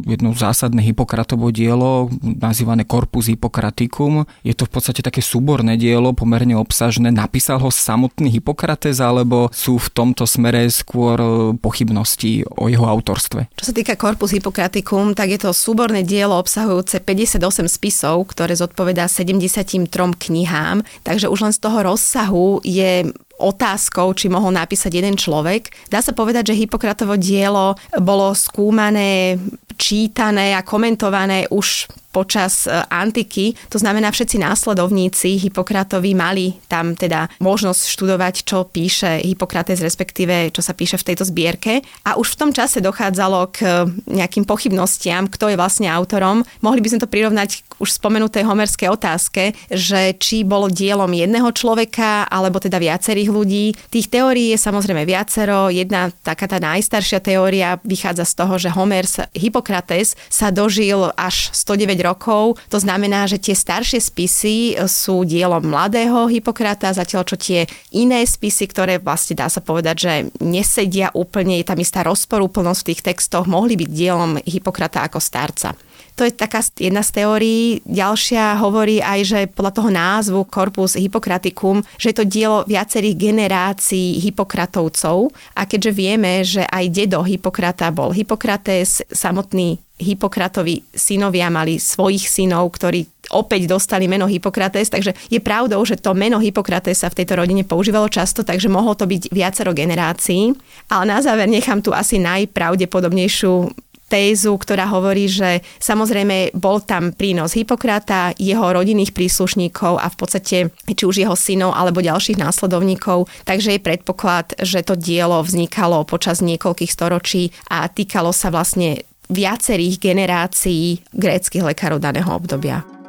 jedno 0.08 0.32
zásadné 0.32 0.80
Hipokratovo 0.88 1.52
dielo, 1.52 2.08
nazývané 2.24 2.88
Corpus 2.88 3.28
Hippocraticum. 3.28 4.24
Je 4.42 4.56
to 4.56 4.64
v 4.66 4.72
podstate 4.72 5.01
podstate 5.02 5.10
také 5.10 5.26
súborné 5.26 5.82
dielo, 5.82 6.14
pomerne 6.14 6.54
obsažné. 6.54 7.10
Napísal 7.10 7.58
ho 7.58 7.74
samotný 7.74 8.30
Hippokrates, 8.30 9.02
alebo 9.02 9.50
sú 9.50 9.82
v 9.82 9.90
tomto 9.90 10.30
smere 10.30 10.70
skôr 10.70 11.18
e, 11.18 11.28
pochybnosti 11.58 12.46
o 12.46 12.70
jeho 12.70 12.86
autorstve? 12.86 13.50
Čo 13.58 13.66
sa 13.66 13.74
týka 13.74 13.98
Corpus 13.98 14.32
Hippocraticum, 14.38 15.18
tak 15.18 15.34
je 15.34 15.40
to 15.42 15.50
súborné 15.52 16.06
dielo 16.06 16.38
obsahujúce 16.38 17.02
58 17.02 17.42
spisov, 17.66 18.30
ktoré 18.30 18.54
zodpovedá 18.54 19.10
73 19.10 19.90
knihám, 19.90 20.86
takže 21.02 21.28
už 21.28 21.50
len 21.50 21.54
z 21.54 21.60
toho 21.60 21.82
rozsahu 21.82 22.62
je 22.62 23.10
otázkou, 23.42 24.14
či 24.14 24.30
mohol 24.30 24.54
napísať 24.54 25.02
jeden 25.02 25.18
človek. 25.18 25.74
Dá 25.90 26.06
sa 26.06 26.14
povedať, 26.14 26.54
že 26.54 26.62
Hippokratovo 26.62 27.18
dielo 27.18 27.74
bolo 27.98 28.38
skúmané, 28.38 29.42
čítané 29.82 30.54
a 30.54 30.62
komentované 30.62 31.50
už 31.50 31.90
počas 32.12 32.68
e, 32.68 32.76
antiky. 32.92 33.56
To 33.72 33.80
znamená, 33.80 34.12
všetci 34.12 34.38
následovníci 34.38 35.40
Hipokratovi 35.48 36.12
mali 36.12 36.60
tam 36.68 36.94
teda 36.94 37.32
možnosť 37.40 37.82
študovať, 37.88 38.36
čo 38.44 38.68
píše 38.68 39.24
Hippokrates, 39.24 39.80
respektíve 39.80 40.52
čo 40.52 40.60
sa 40.60 40.76
píše 40.76 41.00
v 41.00 41.08
tejto 41.12 41.24
zbierke. 41.24 41.80
A 42.04 42.20
už 42.20 42.36
v 42.36 42.40
tom 42.44 42.52
čase 42.52 42.84
dochádzalo 42.84 43.40
k 43.56 43.58
e, 43.64 43.70
nejakým 44.12 44.44
pochybnostiam, 44.44 45.32
kto 45.32 45.50
je 45.50 45.58
vlastne 45.58 45.88
autorom. 45.88 46.44
Mohli 46.60 46.84
by 46.84 46.90
sme 46.92 47.04
to 47.04 47.10
prirovnať 47.10 47.50
k 47.64 47.72
už 47.80 47.98
spomenutej 47.98 48.44
homerskej 48.44 48.92
otázke, 48.92 49.56
že 49.72 50.14
či 50.20 50.44
bolo 50.44 50.68
dielom 50.68 51.10
jedného 51.10 51.48
človeka 51.56 52.28
alebo 52.28 52.60
teda 52.60 52.78
viacerých 52.78 53.30
ľudí. 53.32 53.74
Tých 53.88 54.12
teórií 54.12 54.52
je 54.54 54.60
samozrejme 54.60 55.08
viacero. 55.08 55.72
Jedna 55.72 56.12
taká 56.22 56.52
tá 56.52 56.60
najstaršia 56.60 57.24
teória 57.24 57.80
vychádza 57.88 58.28
z 58.28 58.34
toho, 58.36 58.54
že 58.60 58.74
Homer 58.74 59.08
Hippokrates 59.32 60.20
sa 60.28 60.52
dožil 60.52 61.10
až 61.16 61.54
109 61.56 62.01
rokov. 62.02 62.58
To 62.74 62.78
znamená, 62.82 63.30
že 63.30 63.42
tie 63.42 63.54
staršie 63.54 64.02
spisy 64.02 64.76
sú 64.90 65.24
dielom 65.26 65.62
mladého 65.62 66.28
Hipokrata, 66.28 66.92
zatiaľ 66.92 67.24
čo 67.26 67.38
tie 67.38 67.70
iné 67.94 68.26
spisy, 68.26 68.68
ktoré 68.70 68.98
vlastne 68.98 69.38
dá 69.38 69.48
sa 69.48 69.62
povedať, 69.62 69.96
že 69.98 70.14
nesedia 70.42 71.14
úplne, 71.14 71.62
je 71.62 71.66
tam 71.70 71.80
istá 71.80 72.02
rozporúplnosť 72.04 72.80
v 72.82 72.90
tých 72.94 73.02
textoch, 73.06 73.46
mohli 73.46 73.78
byť 73.78 73.90
dielom 73.90 74.32
Hipokrata 74.44 75.06
ako 75.06 75.22
starca. 75.22 75.78
To 76.20 76.28
je 76.28 76.36
taká 76.36 76.60
jedna 76.76 77.02
z 77.02 77.24
teórií. 77.24 77.80
Ďalšia 77.88 78.60
hovorí 78.60 79.00
aj, 79.00 79.20
že 79.24 79.40
podľa 79.48 79.74
toho 79.74 79.90
názvu 79.90 80.40
Corpus 80.52 81.00
Hippocraticum, 81.00 81.82
že 81.96 82.12
je 82.12 82.16
to 82.20 82.26
dielo 82.28 82.68
viacerých 82.68 83.16
generácií 83.16 84.20
Hippokratovcov. 84.20 85.32
A 85.56 85.64
keďže 85.64 85.92
vieme, 85.96 86.44
že 86.44 86.68
aj 86.68 86.92
dedo 86.92 87.24
Hippokrata 87.24 87.90
bol 87.96 88.12
Hippokrates, 88.12 89.02
samotný 89.08 89.80
Hippokratovi 90.02 90.82
synovia 90.92 91.48
mali 91.54 91.78
svojich 91.78 92.26
synov, 92.26 92.74
ktorí 92.74 93.06
opäť 93.32 93.70
dostali 93.70 94.10
meno 94.12 94.28
Hippokrates, 94.28 94.92
takže 94.92 95.16
je 95.32 95.40
pravdou, 95.40 95.80
že 95.88 95.96
to 95.96 96.12
meno 96.12 96.42
Hippokrates 96.42 97.00
sa 97.00 97.08
v 97.08 97.24
tejto 97.24 97.40
rodine 97.40 97.64
používalo 97.64 98.12
často, 98.12 98.44
takže 98.44 98.68
mohlo 98.68 98.98
to 98.98 99.08
byť 99.08 99.32
viacero 99.32 99.72
generácií. 99.72 100.52
Ale 100.92 101.04
na 101.08 101.24
záver 101.24 101.48
nechám 101.48 101.80
tu 101.80 101.96
asi 101.96 102.20
najpravdepodobnejšiu 102.20 103.72
tézu, 104.12 104.60
ktorá 104.60 104.92
hovorí, 104.92 105.32
že 105.32 105.64
samozrejme 105.80 106.52
bol 106.60 106.84
tam 106.84 107.16
prínos 107.16 107.56
Hipokrata, 107.56 108.36
jeho 108.36 108.76
rodinných 108.76 109.16
príslušníkov 109.16 109.96
a 109.96 110.12
v 110.12 110.16
podstate 110.20 110.58
či 110.84 111.04
už 111.08 111.24
jeho 111.24 111.40
synov 111.40 111.72
alebo 111.72 112.04
ďalších 112.04 112.36
následovníkov. 112.36 113.32
Takže 113.48 113.80
je 113.80 113.86
predpoklad, 113.88 114.60
že 114.60 114.84
to 114.84 115.00
dielo 115.00 115.40
vznikalo 115.40 116.04
počas 116.04 116.44
niekoľkých 116.44 116.92
storočí 116.92 117.56
a 117.72 117.88
týkalo 117.88 118.36
sa 118.36 118.52
vlastne 118.52 119.08
viacerých 119.32 119.98
generácií 119.98 121.02
gréckych 121.16 121.64
lekárov 121.64 122.04
daného 122.04 122.30
obdobia. 122.36 123.01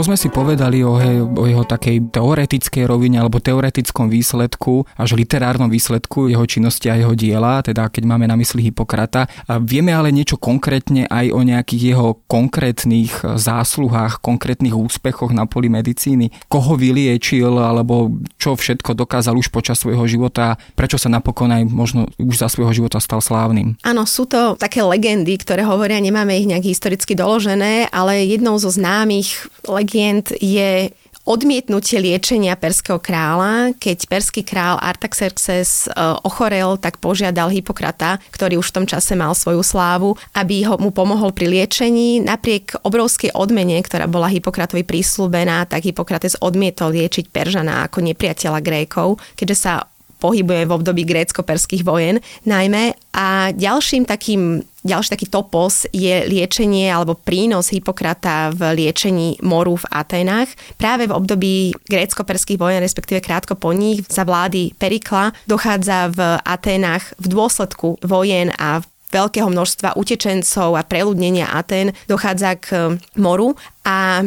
To 0.00 0.08
sme 0.08 0.16
si 0.16 0.32
povedali 0.32 0.80
o, 0.80 0.96
he, 0.96 1.20
o 1.20 1.44
jeho 1.44 1.60
takej 1.60 2.08
teoretickej 2.08 2.88
rovine 2.88 3.20
alebo 3.20 3.36
teoretickom 3.36 4.08
výsledku, 4.08 4.88
až 4.96 5.12
literárnom 5.12 5.68
výsledku 5.68 6.32
jeho 6.32 6.40
činnosti 6.48 6.88
a 6.88 6.96
jeho 6.96 7.12
diela, 7.12 7.60
teda 7.60 7.92
keď 7.92 8.08
máme 8.08 8.24
na 8.24 8.32
mysli 8.40 8.72
Hipokrata. 8.72 9.28
A 9.44 9.60
vieme 9.60 9.92
ale 9.92 10.08
niečo 10.08 10.40
konkrétne 10.40 11.04
aj 11.04 11.36
o 11.36 11.44
nejakých 11.44 11.92
jeho 11.92 12.16
konkrétnych 12.32 13.12
zásluhách, 13.20 14.24
konkrétnych 14.24 14.72
úspechoch 14.72 15.36
na 15.36 15.44
poli 15.44 15.68
medicíny. 15.68 16.32
Koho 16.48 16.80
vyliečil 16.80 17.60
alebo 17.60 18.08
čo 18.40 18.56
všetko 18.56 18.96
dokázal 18.96 19.36
už 19.36 19.52
počas 19.52 19.84
svojho 19.84 20.08
života, 20.08 20.56
prečo 20.80 20.96
sa 20.96 21.12
napokon 21.12 21.52
aj 21.52 21.68
možno 21.68 22.08
už 22.16 22.40
za 22.40 22.48
svojho 22.48 22.72
života 22.72 23.04
stal 23.04 23.20
slávnym. 23.20 23.76
Áno, 23.84 24.08
sú 24.08 24.24
to 24.24 24.56
také 24.56 24.80
legendy, 24.80 25.36
ktoré 25.36 25.60
hovoria, 25.68 26.00
nemáme 26.00 26.40
ich 26.40 26.48
nejak 26.48 26.64
historicky 26.64 27.12
doložené, 27.12 27.92
ale 27.92 28.24
jednou 28.24 28.56
zo 28.56 28.72
známych 28.72 29.44
legend 29.68 29.89
je 30.38 30.94
odmietnutie 31.28 32.00
liečenia 32.00 32.56
perského 32.56 32.98
kráľa. 32.98 33.76
Keď 33.76 33.98
perský 34.08 34.42
král 34.42 34.80
Artaxerxes 34.80 35.86
e, 35.86 35.94
ochorel, 36.24 36.80
tak 36.80 36.98
požiadal 36.98 37.52
Hipokrata, 37.52 38.18
ktorý 38.32 38.58
už 38.58 38.72
v 38.72 38.76
tom 38.82 38.86
čase 38.88 39.12
mal 39.14 39.36
svoju 39.36 39.60
slávu, 39.60 40.16
aby 40.32 40.64
ho, 40.66 40.80
mu 40.80 40.90
pomohol 40.90 41.30
pri 41.36 41.46
liečení. 41.46 42.24
Napriek 42.24 42.82
obrovskej 42.82 43.36
odmene, 43.36 43.78
ktorá 43.84 44.08
bola 44.08 44.32
Hipokratovi 44.32 44.82
prísľubená, 44.82 45.68
tak 45.68 45.86
Hipokrates 45.86 46.40
odmietol 46.40 46.96
liečiť 46.96 47.28
Peržana 47.30 47.86
ako 47.86 48.00
nepriateľa 48.00 48.58
Grékov, 48.64 49.20
keďže 49.36 49.56
sa 49.56 49.72
pohybuje 50.20 50.68
v 50.68 50.74
období 50.76 51.02
grécko-perských 51.08 51.82
vojen 51.82 52.20
najmä. 52.44 52.92
A 53.16 53.50
ďalším 53.56 54.04
takým 54.04 54.62
ďalší 54.80 55.12
taký 55.12 55.26
topos 55.28 55.84
je 55.92 56.24
liečenie 56.24 56.88
alebo 56.88 57.12
prínos 57.12 57.68
Hipokrata 57.68 58.48
v 58.52 58.80
liečení 58.80 59.36
moru 59.44 59.76
v 59.76 59.88
Atenách. 59.92 60.48
Práve 60.80 61.04
v 61.04 61.16
období 61.16 61.54
grécko-perských 61.84 62.56
vojen, 62.56 62.80
respektíve 62.80 63.20
krátko 63.20 63.60
po 63.60 63.76
nich, 63.76 64.04
za 64.08 64.24
vlády 64.24 64.72
Perikla 64.76 65.36
dochádza 65.44 66.08
v 66.12 66.20
Atenách 66.40 67.12
v 67.20 67.26
dôsledku 67.28 68.00
vojen 68.04 68.52
a 68.56 68.80
veľkého 69.10 69.50
množstva 69.50 69.98
utečencov 69.98 70.78
a 70.78 70.86
preľudnenia 70.86 71.50
Aten 71.50 71.92
dochádza 72.06 72.56
k 72.56 72.96
moru 73.18 73.58
a 73.82 74.22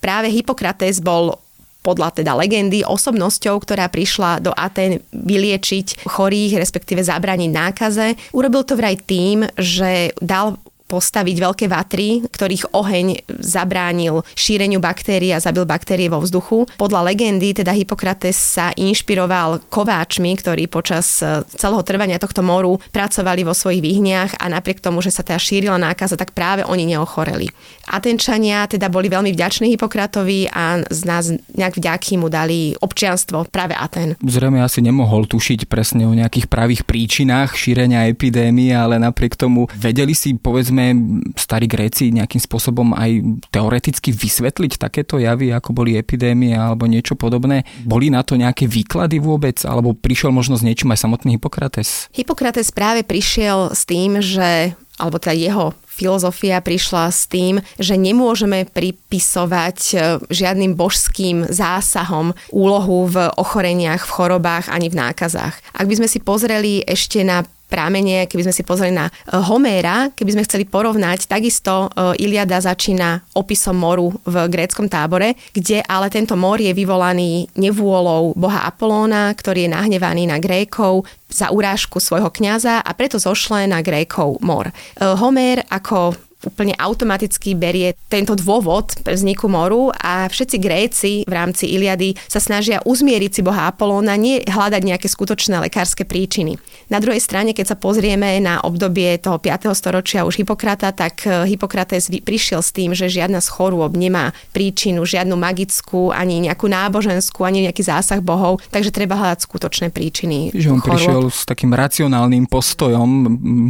práve 0.00 0.32
Hippokrates 0.32 1.04
bol 1.04 1.36
podľa 1.82 2.22
teda 2.22 2.38
legendy 2.38 2.86
osobnosťou, 2.86 3.58
ktorá 3.58 3.90
prišla 3.90 4.38
do 4.38 4.54
Aten 4.54 5.02
vyliečiť 5.10 6.06
chorých, 6.06 6.62
respektíve 6.62 7.02
zabrániť 7.02 7.50
nákaze. 7.50 8.06
Urobil 8.30 8.62
to 8.62 8.78
vraj 8.78 8.94
tým, 9.02 9.44
že 9.58 10.14
dal 10.22 10.61
postaviť 10.92 11.36
veľké 11.40 11.66
vatry, 11.72 12.20
ktorých 12.28 12.76
oheň 12.76 13.24
zabránil 13.40 14.20
šíreniu 14.36 14.76
baktérií 14.76 15.32
a 15.32 15.40
zabil 15.40 15.64
baktérie 15.64 16.12
vo 16.12 16.20
vzduchu. 16.20 16.68
Podľa 16.76 17.08
legendy 17.08 17.56
teda 17.56 17.72
Hippokrates 17.72 18.36
sa 18.36 18.76
inšpiroval 18.76 19.72
kováčmi, 19.72 20.36
ktorí 20.36 20.68
počas 20.68 21.24
e, 21.24 21.40
celého 21.56 21.80
trvania 21.80 22.20
tohto 22.20 22.44
moru 22.44 22.76
pracovali 22.92 23.40
vo 23.40 23.56
svojich 23.56 23.80
výhniach 23.80 24.36
a 24.36 24.52
napriek 24.52 24.84
tomu, 24.84 25.00
že 25.00 25.08
sa 25.08 25.24
teda 25.24 25.40
šírila 25.40 25.80
nákaza, 25.80 26.20
tak 26.20 26.36
práve 26.36 26.60
oni 26.68 26.92
neochoreli. 26.92 27.48
Atenčania 27.88 28.68
teda 28.68 28.92
boli 28.92 29.08
veľmi 29.08 29.32
vďační 29.32 29.72
Hippokratovi 29.72 30.52
a 30.52 30.84
z 30.84 31.00
nás 31.08 31.32
nejak 31.56 31.80
vďaky 31.80 32.20
mu 32.20 32.28
dali 32.28 32.76
občianstvo 32.76 33.48
práve 33.48 33.72
Aten. 33.72 34.20
Zrejme 34.20 34.60
asi 34.60 34.84
nemohol 34.84 35.24
tušiť 35.24 35.70
presne 35.70 36.04
o 36.04 36.12
nejakých 36.12 36.50
pravých 36.50 36.82
príčinách 36.84 37.56
šírenia 37.56 38.10
epidémie, 38.10 38.74
ale 38.74 39.00
napriek 39.00 39.38
tomu 39.38 39.70
vedeli 39.78 40.12
si 40.12 40.34
povedzme 40.34 40.81
vieme 40.82 41.22
starí 41.38 41.70
Gréci 41.70 42.10
nejakým 42.10 42.42
spôsobom 42.42 42.92
aj 42.98 43.22
teoreticky 43.54 44.10
vysvetliť 44.10 44.82
takéto 44.82 45.22
javy, 45.22 45.54
ako 45.54 45.70
boli 45.70 45.94
epidémie 45.94 46.52
alebo 46.58 46.90
niečo 46.90 47.14
podobné? 47.14 47.62
Boli 47.86 48.10
na 48.10 48.26
to 48.26 48.34
nejaké 48.34 48.66
výklady 48.66 49.22
vôbec? 49.22 49.62
Alebo 49.62 49.94
prišiel 49.94 50.34
možno 50.34 50.58
s 50.58 50.66
niečím 50.66 50.90
aj 50.90 51.06
samotný 51.06 51.38
Hippokrates? 51.38 52.10
Hippokrates 52.10 52.74
práve 52.74 53.06
prišiel 53.06 53.70
s 53.70 53.86
tým, 53.86 54.18
že 54.18 54.74
alebo 55.00 55.18
teda 55.18 55.34
jeho 55.34 55.66
filozofia 55.88 56.62
prišla 56.62 57.10
s 57.10 57.26
tým, 57.26 57.58
že 57.80 57.98
nemôžeme 57.98 58.68
pripisovať 58.70 59.78
e, 59.92 59.94
žiadnym 60.30 60.78
božským 60.78 61.48
zásahom 61.48 62.36
úlohu 62.52 63.08
v 63.08 63.28
ochoreniach, 63.36 64.04
v 64.06 64.14
chorobách 64.14 64.70
ani 64.70 64.88
v 64.92 64.98
nákazách. 65.00 65.58
Ak 65.74 65.86
by 65.88 65.94
sme 65.98 66.08
si 66.08 66.22
pozreli 66.22 66.84
ešte 66.86 67.24
na 67.26 67.44
prámenie, 67.72 68.28
keby 68.28 68.44
sme 68.44 68.54
si 68.54 68.60
pozreli 68.60 68.92
na 68.92 69.08
e, 69.08 69.40
Homéra, 69.40 70.12
keby 70.12 70.36
sme 70.36 70.44
chceli 70.44 70.68
porovnať, 70.68 71.24
takisto 71.24 71.88
e, 71.88 72.20
Iliada 72.20 72.60
začína 72.60 73.24
opisom 73.32 73.80
moru 73.80 74.12
v 74.28 74.52
gréckom 74.52 74.92
tábore, 74.92 75.40
kde 75.56 75.80
ale 75.88 76.12
tento 76.12 76.36
mor 76.36 76.60
je 76.60 76.76
vyvolaný 76.76 77.48
nevôľou 77.56 78.36
boha 78.36 78.68
Apolóna, 78.68 79.32
ktorý 79.32 79.64
je 79.64 79.72
nahnevaný 79.72 80.28
na 80.28 80.36
Grékov 80.36 81.08
za 81.32 81.48
urážku 81.48 81.96
svojho 81.96 82.28
kňaza 82.28 82.84
a 82.84 82.90
preto 82.92 83.16
zošle 83.16 83.64
na 83.64 83.80
Grékov 83.80 84.36
mor. 84.44 84.68
E, 84.68 84.72
Homér 85.00 85.64
ako 85.72 86.12
úplne 86.46 86.74
automaticky 86.76 87.54
berie 87.54 87.94
tento 88.10 88.34
dôvod 88.34 88.98
pre 89.06 89.14
vzniku 89.14 89.46
moru 89.46 89.94
a 89.94 90.26
všetci 90.26 90.56
Gréci 90.58 91.12
v 91.26 91.32
rámci 91.32 91.70
Iliady 91.70 92.18
sa 92.26 92.42
snažia 92.42 92.82
uzmieriť 92.82 93.30
si 93.30 93.42
boha 93.42 93.70
Apolóna, 93.70 94.18
nie 94.18 94.42
hľadať 94.42 94.82
nejaké 94.82 95.06
skutočné 95.06 95.62
lekárske 95.62 96.02
príčiny. 96.02 96.58
Na 96.90 96.98
druhej 96.98 97.22
strane, 97.22 97.54
keď 97.56 97.74
sa 97.74 97.76
pozrieme 97.78 98.36
na 98.42 98.60
obdobie 98.60 99.16
toho 99.16 99.38
5. 99.38 99.72
storočia 99.72 100.26
už 100.26 100.42
Hipokrata, 100.42 100.92
tak 100.92 101.24
eh, 101.24 101.46
Hipokrates 101.48 102.10
prišiel 102.10 102.60
s 102.60 102.74
tým, 102.74 102.92
že 102.92 103.08
žiadna 103.08 103.40
z 103.40 103.48
chorôb 103.48 103.94
nemá 103.96 104.34
príčinu, 104.52 105.06
žiadnu 105.06 105.34
magickú, 105.38 106.12
ani 106.12 106.42
nejakú 106.44 106.68
náboženskú, 106.68 107.46
ani 107.46 107.68
nejaký 107.70 107.82
zásah 107.86 108.20
bohov, 108.20 108.60
takže 108.68 108.92
treba 108.92 109.16
hľadať 109.16 109.40
skutočné 109.46 109.88
príčiny. 109.90 110.52
Že 110.52 110.68
on 110.68 110.80
chorôb. 110.80 110.90
prišiel 110.96 111.22
s 111.32 111.42
takým 111.48 111.72
racionálnym 111.72 112.46
postojom 112.46 113.08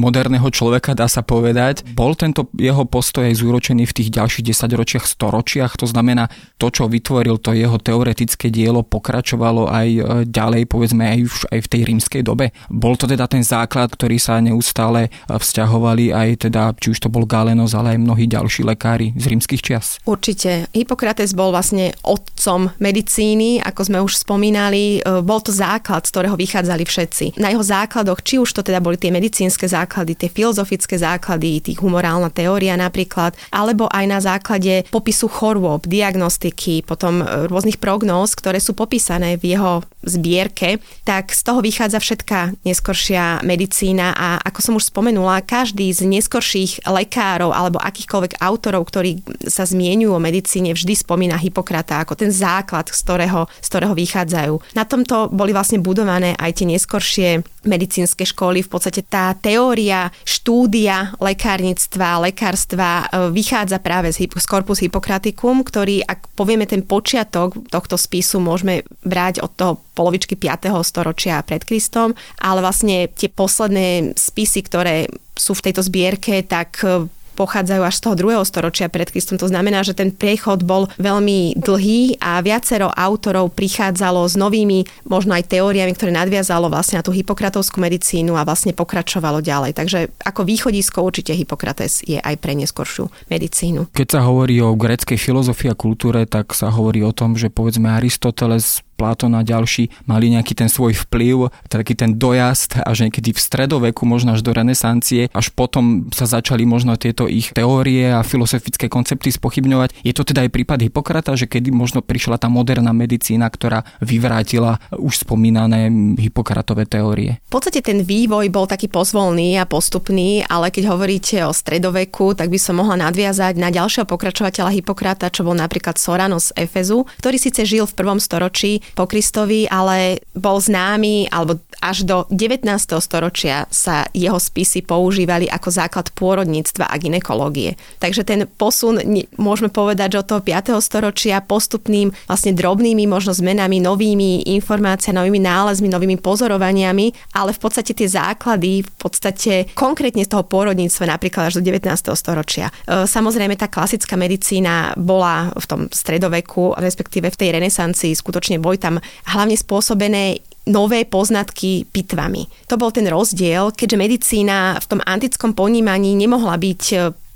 moderného 0.02 0.48
človeka, 0.50 0.96
dá 0.96 1.06
sa 1.06 1.22
povedať. 1.22 1.86
Bol 1.94 2.14
tento 2.18 2.50
jeho 2.62 2.86
postoj 2.86 3.26
aj 3.26 3.42
zúročený 3.42 3.90
v 3.90 3.96
tých 3.98 4.08
ďalších 4.14 4.46
desaťročiach, 4.54 5.02
storočiach. 5.02 5.74
To 5.82 5.86
znamená, 5.90 6.30
to, 6.62 6.70
čo 6.70 6.86
vytvoril 6.86 7.42
to 7.42 7.50
jeho 7.50 7.74
teoretické 7.82 8.54
dielo, 8.54 8.86
pokračovalo 8.86 9.66
aj 9.66 9.88
e, 9.90 10.00
ďalej, 10.30 10.70
povedzme 10.70 11.02
aj 11.02 11.18
už 11.26 11.34
aj 11.50 11.58
v 11.58 11.70
tej 11.70 11.82
rímskej 11.90 12.22
dobe. 12.22 12.54
Bol 12.70 12.94
to 12.94 13.10
teda 13.10 13.26
ten 13.26 13.42
základ, 13.42 13.90
ktorý 13.90 14.22
sa 14.22 14.38
neustále 14.38 15.08
e, 15.08 15.34
vzťahovali 15.34 16.14
aj 16.14 16.28
teda, 16.46 16.78
či 16.78 16.94
už 16.94 17.02
to 17.02 17.08
bol 17.10 17.26
Galenos, 17.26 17.74
ale 17.74 17.98
aj 17.98 18.06
mnohí 18.06 18.30
ďalší 18.30 18.62
lekári 18.62 19.10
z 19.18 19.24
rímskych 19.26 19.62
čias. 19.64 19.98
Určite. 20.06 20.70
Hippokrates 20.70 21.34
bol 21.34 21.50
vlastne 21.50 21.96
otcom 22.06 22.70
medicíny, 22.78 23.58
ako 23.58 23.80
sme 23.82 23.98
už 23.98 24.22
spomínali. 24.22 25.02
E, 25.02 25.20
bol 25.24 25.42
to 25.42 25.50
základ, 25.50 26.06
z 26.06 26.12
ktorého 26.14 26.38
vychádzali 26.38 26.84
všetci. 26.86 27.42
Na 27.42 27.50
jeho 27.50 27.64
základoch, 27.66 28.22
či 28.22 28.38
už 28.38 28.54
to 28.54 28.62
teda 28.62 28.78
boli 28.78 28.94
tie 28.94 29.10
medicínske 29.10 29.66
základy, 29.66 30.14
tie 30.14 30.30
filozofické 30.30 30.94
základy, 30.94 31.58
tých 31.58 31.80
humorálna 31.82 32.28
teória, 32.28 32.51
teória 32.52 32.76
napríklad, 32.76 33.32
alebo 33.48 33.88
aj 33.88 34.04
na 34.04 34.20
základe 34.20 34.84
popisu 34.92 35.24
chorôb, 35.24 35.88
diagnostiky, 35.88 36.84
potom 36.84 37.24
e, 37.24 37.48
rôznych 37.48 37.80
prognóz, 37.80 38.36
ktoré 38.36 38.60
sú 38.60 38.76
popísané 38.76 39.40
v 39.40 39.56
jeho 39.56 39.80
zbierke, 40.04 40.84
tak 41.08 41.32
z 41.32 41.40
toho 41.40 41.64
vychádza 41.64 41.96
všetká 41.96 42.60
neskoršia 42.68 43.40
medicína 43.40 44.12
a 44.12 44.28
ako 44.44 44.60
som 44.60 44.74
už 44.76 44.92
spomenula, 44.92 45.40
každý 45.40 45.88
z 45.96 46.04
neskorších 46.04 46.84
lekárov 46.84 47.56
alebo 47.56 47.80
akýchkoľvek 47.80 48.36
autorov, 48.44 48.84
ktorí 48.92 49.24
sa 49.48 49.64
zmienujú 49.64 50.12
o 50.12 50.20
medicíne, 50.20 50.76
vždy 50.76 50.92
spomína 50.92 51.40
Hipokrata 51.40 52.04
ako 52.04 52.20
ten 52.20 52.28
základ, 52.28 52.92
z 52.92 53.00
ktorého, 53.00 53.48
z 53.64 53.66
ktorého 53.72 53.94
vychádzajú. 53.96 54.76
Na 54.76 54.84
tomto 54.84 55.32
boli 55.32 55.56
vlastne 55.56 55.80
budované 55.80 56.36
aj 56.36 56.60
tie 56.60 56.66
neskoršie 56.68 57.28
medicínske 57.64 58.26
školy. 58.26 58.66
V 58.66 58.70
podstate 58.74 59.06
tá 59.06 59.30
teória, 59.38 60.10
štúdia 60.26 61.14
lekárnictva, 61.22 62.18
lekárnictva 62.26 62.41
lekárstva 62.42 63.06
e, 63.06 63.30
vychádza 63.30 63.78
práve 63.78 64.10
z, 64.10 64.26
z 64.26 64.46
Corpus 64.50 64.82
Hippocraticum, 64.82 65.62
ktorý, 65.62 66.02
ak 66.02 66.34
povieme 66.34 66.66
ten 66.66 66.82
počiatok 66.82 67.70
tohto 67.70 67.94
spisu, 67.94 68.42
môžeme 68.42 68.82
brať 69.06 69.46
od 69.46 69.54
toho 69.54 69.72
polovičky 69.94 70.34
5. 70.34 70.74
storočia 70.82 71.38
pred 71.46 71.62
Kristom, 71.62 72.18
ale 72.42 72.58
vlastne 72.58 73.06
tie 73.14 73.30
posledné 73.30 74.18
spisy, 74.18 74.66
ktoré 74.66 75.06
sú 75.38 75.54
v 75.54 75.70
tejto 75.70 75.86
zbierke, 75.86 76.42
tak 76.42 76.82
e, 76.82 77.06
pochádzajú 77.34 77.82
až 77.82 77.94
z 77.98 78.02
toho 78.04 78.14
druhého 78.18 78.44
storočia 78.44 78.92
pred 78.92 79.08
Kristom. 79.08 79.40
To 79.40 79.48
znamená, 79.48 79.82
že 79.82 79.96
ten 79.96 80.12
priechod 80.12 80.62
bol 80.62 80.88
veľmi 81.00 81.56
dlhý 81.58 82.20
a 82.20 82.38
viacero 82.44 82.92
autorov 82.92 83.52
prichádzalo 83.56 84.24
s 84.28 84.34
novými 84.36 84.84
možno 85.08 85.34
aj 85.36 85.48
teóriami, 85.48 85.92
ktoré 85.96 86.12
nadviazalo 86.14 86.68
vlastne 86.68 87.00
na 87.00 87.04
tú 87.04 87.10
hypokratovskú 87.10 87.80
medicínu 87.80 88.36
a 88.36 88.46
vlastne 88.46 88.76
pokračovalo 88.76 89.40
ďalej. 89.40 89.72
Takže 89.76 89.98
ako 90.22 90.44
východisko 90.46 91.02
určite 91.02 91.32
Hippokrates 91.34 92.04
je 92.04 92.20
aj 92.20 92.36
pre 92.38 92.52
neskoršiu 92.54 93.08
medicínu. 93.32 93.90
Keď 93.92 94.08
sa 94.08 94.20
hovorí 94.24 94.60
o 94.60 94.76
greckej 94.76 95.18
filozofii 95.18 95.72
a 95.72 95.76
kultúre, 95.76 96.28
tak 96.28 96.52
sa 96.52 96.70
hovorí 96.70 97.02
o 97.02 97.10
tom, 97.10 97.34
že 97.34 97.48
povedzme 97.48 97.90
Aristoteles 97.90 98.84
Platón 99.02 99.34
a 99.34 99.42
ďalší 99.42 99.90
mali 100.06 100.30
nejaký 100.30 100.54
ten 100.54 100.70
svoj 100.70 100.94
vplyv, 100.94 101.50
taký 101.66 101.98
ten 101.98 102.14
dojazd 102.14 102.78
až 102.86 103.10
niekedy 103.10 103.34
v 103.34 103.40
stredoveku, 103.42 104.06
možno 104.06 104.38
až 104.38 104.46
do 104.46 104.54
renesancie, 104.54 105.26
až 105.34 105.50
potom 105.50 106.06
sa 106.14 106.22
začali 106.22 106.62
možno 106.62 106.94
tieto 106.94 107.26
ich 107.26 107.50
teórie 107.50 108.14
a 108.14 108.22
filozofické 108.22 108.86
koncepty 108.86 109.34
spochybňovať. 109.34 110.06
Je 110.06 110.14
to 110.14 110.22
teda 110.22 110.46
aj 110.46 110.54
prípad 110.54 110.86
Hipokrata, 110.86 111.34
že 111.34 111.50
kedy 111.50 111.74
možno 111.74 111.98
prišla 111.98 112.38
tá 112.38 112.46
moderná 112.46 112.94
medicína, 112.94 113.50
ktorá 113.50 113.82
vyvrátila 113.98 114.78
už 114.94 115.26
spomínané 115.26 115.90
Hipokratové 116.22 116.86
teórie. 116.86 117.42
V 117.50 117.58
podstate 117.58 117.82
ten 117.82 118.06
vývoj 118.06 118.46
bol 118.54 118.70
taký 118.70 118.86
pozvolný 118.86 119.58
a 119.58 119.66
postupný, 119.66 120.46
ale 120.46 120.70
keď 120.70 120.94
hovoríte 120.94 121.42
o 121.42 121.50
stredoveku, 121.50 122.38
tak 122.38 122.54
by 122.54 122.58
som 122.62 122.78
mohla 122.78 123.02
nadviazať 123.02 123.58
na 123.58 123.74
ďalšieho 123.74 124.06
pokračovateľa 124.06 124.70
Hipokrata, 124.78 125.26
čo 125.34 125.42
bol 125.42 125.58
napríklad 125.58 125.98
Soranos 125.98 126.54
Efezu, 126.54 127.02
ktorý 127.18 127.36
síce 127.42 127.66
žil 127.66 127.82
v 127.82 127.96
prvom 127.98 128.22
storočí, 128.22 128.84
po 128.92 129.08
Kristovi, 129.08 129.64
ale 129.68 130.20
bol 130.36 130.60
známy, 130.60 131.28
alebo 131.32 131.60
až 131.82 132.06
do 132.06 132.24
19. 132.30 132.62
storočia 133.02 133.66
sa 133.72 134.06
jeho 134.14 134.38
spisy 134.38 134.86
používali 134.86 135.50
ako 135.50 135.68
základ 135.72 136.14
pôrodníctva 136.14 136.86
a 136.86 136.94
ginekológie. 137.00 137.74
Takže 137.98 138.22
ten 138.22 138.46
posun, 138.46 139.02
môžeme 139.34 139.72
povedať, 139.72 140.14
že 140.14 140.20
od 140.22 140.28
toho 140.28 140.40
5. 140.44 140.78
storočia 140.78 141.40
postupným 141.42 142.14
vlastne 142.28 142.54
drobnými 142.54 143.08
možno 143.08 143.34
zmenami, 143.34 143.82
novými 143.82 144.46
informáciami, 144.58 145.18
novými 145.18 145.40
nálezmi, 145.42 145.88
novými 145.90 146.16
pozorovaniami, 146.20 147.34
ale 147.34 147.50
v 147.50 147.60
podstate 147.60 147.96
tie 147.96 148.08
základy, 148.08 148.84
v 148.86 148.92
podstate 149.00 149.52
konkrétne 149.74 150.22
z 150.22 150.30
toho 150.30 150.44
pôrodníctva 150.46 151.16
napríklad 151.16 151.50
až 151.50 151.58
do 151.58 151.62
19. 151.66 151.86
storočia. 152.14 152.70
E, 152.86 153.06
samozrejme 153.08 153.58
tá 153.58 153.66
klasická 153.66 154.14
medicína 154.18 154.94
bola 154.98 155.50
v 155.54 155.64
tom 155.66 155.80
stredoveku, 155.90 156.78
respektíve 156.78 157.30
v 157.30 157.38
tej 157.38 157.48
renesancii, 157.58 158.12
skutočne 158.14 158.62
boli 158.62 158.81
tam 158.82 158.98
hlavne 159.30 159.54
spôsobené 159.54 160.42
nové 160.66 161.06
poznatky 161.06 161.86
pitvami. 161.90 162.46
To 162.70 162.78
bol 162.78 162.90
ten 162.94 163.06
rozdiel, 163.06 163.74
keďže 163.74 163.98
medicína 163.98 164.78
v 164.78 164.86
tom 164.86 165.00
antickom 165.02 165.54
ponímaní 165.54 166.14
nemohla 166.14 166.54
byť 166.58 166.82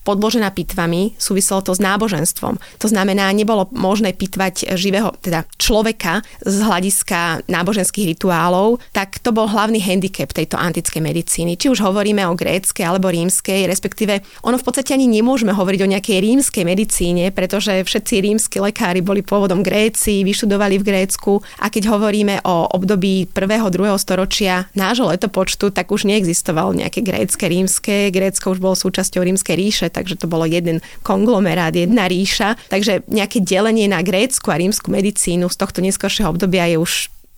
podložená 0.07 0.55
pitvami, 0.55 1.19
súviselo 1.19 1.67
to 1.67 1.75
s 1.75 1.83
náboženstvom. 1.83 2.55
To 2.79 2.87
znamená, 2.87 3.27
nebolo 3.35 3.67
možné 3.75 4.15
pitvať 4.15 4.79
živého, 4.79 5.11
teda 5.19 5.43
človeka 5.59 6.23
z 6.47 6.63
hľadiska 6.63 7.51
náboženských 7.51 8.15
rituálov, 8.15 8.79
tak 8.95 9.19
to 9.19 9.35
bol 9.35 9.51
hlavný 9.51 9.83
handicap 9.83 10.31
tejto 10.31 10.55
antickej 10.55 11.03
medicíny. 11.03 11.59
Či 11.59 11.75
už 11.75 11.83
hovoríme 11.83 12.23
o 12.31 12.39
gréckej 12.39 12.87
alebo 12.87 13.11
rímskej, 13.11 13.67
respektíve 13.67 14.23
ono 14.47 14.55
v 14.55 14.65
podstate 14.65 14.95
ani 14.95 15.11
nemôžeme 15.11 15.51
hovoriť 15.51 15.81
o 15.83 15.91
nejakej 15.91 16.19
rímskej 16.23 16.63
medicíne, 16.63 17.35
pretože 17.35 17.83
všetci 17.83 18.15
rímsky 18.23 18.63
lekári 18.63 19.03
boli 19.03 19.27
pôvodom 19.27 19.67
Gréci, 19.67 20.23
vyštudovali 20.23 20.79
v 20.79 20.87
Grécku 20.87 21.43
a 21.59 21.67
keď 21.67 21.91
hovoríme 21.91 22.47
o 22.47 22.71
období 22.71 23.27
1. 23.35 23.35
2. 23.35 23.75
storočia 23.99 24.71
nášho 24.79 25.09
letopočtu, 25.11 25.75
tak 25.75 25.91
už 25.91 26.07
neexistovalo 26.07 26.77
nejaké 26.77 27.01
grécke, 27.01 27.49
rímske. 27.49 28.13
Grécko 28.13 28.53
už 28.53 28.61
bolo 28.61 28.77
súčasťou 28.77 29.25
rímskej 29.25 29.57
ríše, 29.57 29.87
takže 29.97 30.21
to 30.21 30.29
bolo 30.29 30.45
jeden 30.45 30.85
konglomerát, 31.01 31.73
jedna 31.73 32.05
ríša. 32.05 32.61
Takže 32.69 33.09
nejaké 33.09 33.41
delenie 33.41 33.89
na 33.89 34.05
grécku 34.05 34.53
a 34.53 34.61
rímsku 34.61 34.93
medicínu 34.93 35.49
z 35.49 35.57
tohto 35.57 35.81
neskôršieho 35.81 36.29
obdobia 36.29 36.69
je 36.69 36.77
už 36.77 36.93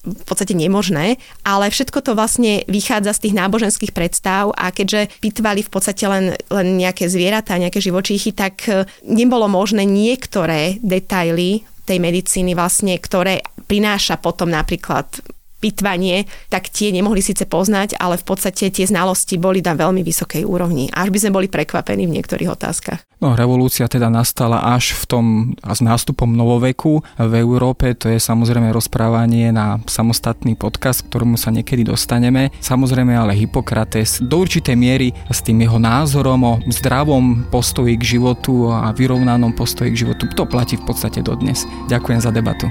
v 0.06 0.24
podstate 0.24 0.54
nemožné, 0.54 1.18
ale 1.42 1.68
všetko 1.68 2.00
to 2.00 2.14
vlastne 2.14 2.62
vychádza 2.70 3.18
z 3.18 3.22
tých 3.28 3.34
náboženských 3.34 3.92
predstav 3.92 4.54
a 4.54 4.70
keďže 4.70 5.10
pitvali 5.18 5.60
v 5.66 5.70
podstate 5.70 6.04
len, 6.06 6.24
len 6.48 6.66
nejaké 6.78 7.10
zvieratá, 7.10 7.58
nejaké 7.58 7.82
živočíchy, 7.82 8.30
tak 8.32 8.54
e, 8.70 8.86
nebolo 9.02 9.50
možné 9.50 9.82
niektoré 9.84 10.78
detaily 10.80 11.66
tej 11.82 11.98
medicíny 11.98 12.54
vlastne, 12.54 12.94
ktoré 12.96 13.42
prináša 13.66 14.16
potom 14.22 14.48
napríklad 14.48 15.08
pitvanie, 15.58 16.24
tak 16.48 16.70
tie 16.70 16.94
nemohli 16.94 17.20
síce 17.20 17.44
poznať, 17.44 17.98
ale 17.98 18.16
v 18.16 18.24
podstate 18.24 18.70
tie 18.70 18.86
znalosti 18.86 19.36
boli 19.36 19.58
na 19.60 19.74
veľmi 19.74 20.06
vysokej 20.06 20.46
úrovni. 20.46 20.88
Až 20.94 21.10
by 21.10 21.18
sme 21.18 21.34
boli 21.34 21.46
prekvapení 21.50 22.06
v 22.06 22.14
niektorých 22.18 22.50
otázkach. 22.50 23.02
No, 23.18 23.34
revolúcia 23.34 23.90
teda 23.90 24.06
nastala 24.06 24.62
až 24.62 24.94
v 24.94 25.04
tom 25.10 25.24
a 25.66 25.74
s 25.74 25.82
nástupom 25.82 26.30
novoveku 26.30 27.02
v 27.18 27.32
Európe. 27.42 27.90
To 27.98 28.06
je 28.06 28.22
samozrejme 28.22 28.70
rozprávanie 28.70 29.50
na 29.50 29.82
samostatný 29.90 30.54
podcast, 30.54 31.02
ktorému 31.02 31.34
sa 31.34 31.50
niekedy 31.50 31.82
dostaneme. 31.82 32.54
Samozrejme 32.62 33.18
ale 33.18 33.34
Hippokrates 33.34 34.22
do 34.22 34.46
určitej 34.46 34.78
miery 34.78 35.10
s 35.26 35.42
tým 35.42 35.66
jeho 35.66 35.82
názorom 35.82 36.40
o 36.46 36.54
zdravom 36.70 37.50
postoji 37.50 37.98
k 37.98 38.18
životu 38.18 38.70
a 38.70 38.94
vyrovnanom 38.94 39.50
postoji 39.50 39.90
k 39.90 40.06
životu, 40.06 40.30
to 40.38 40.46
platí 40.46 40.78
v 40.78 40.86
podstate 40.86 41.18
dodnes. 41.18 41.66
Ďakujem 41.90 42.22
za 42.22 42.30
debatu. 42.30 42.70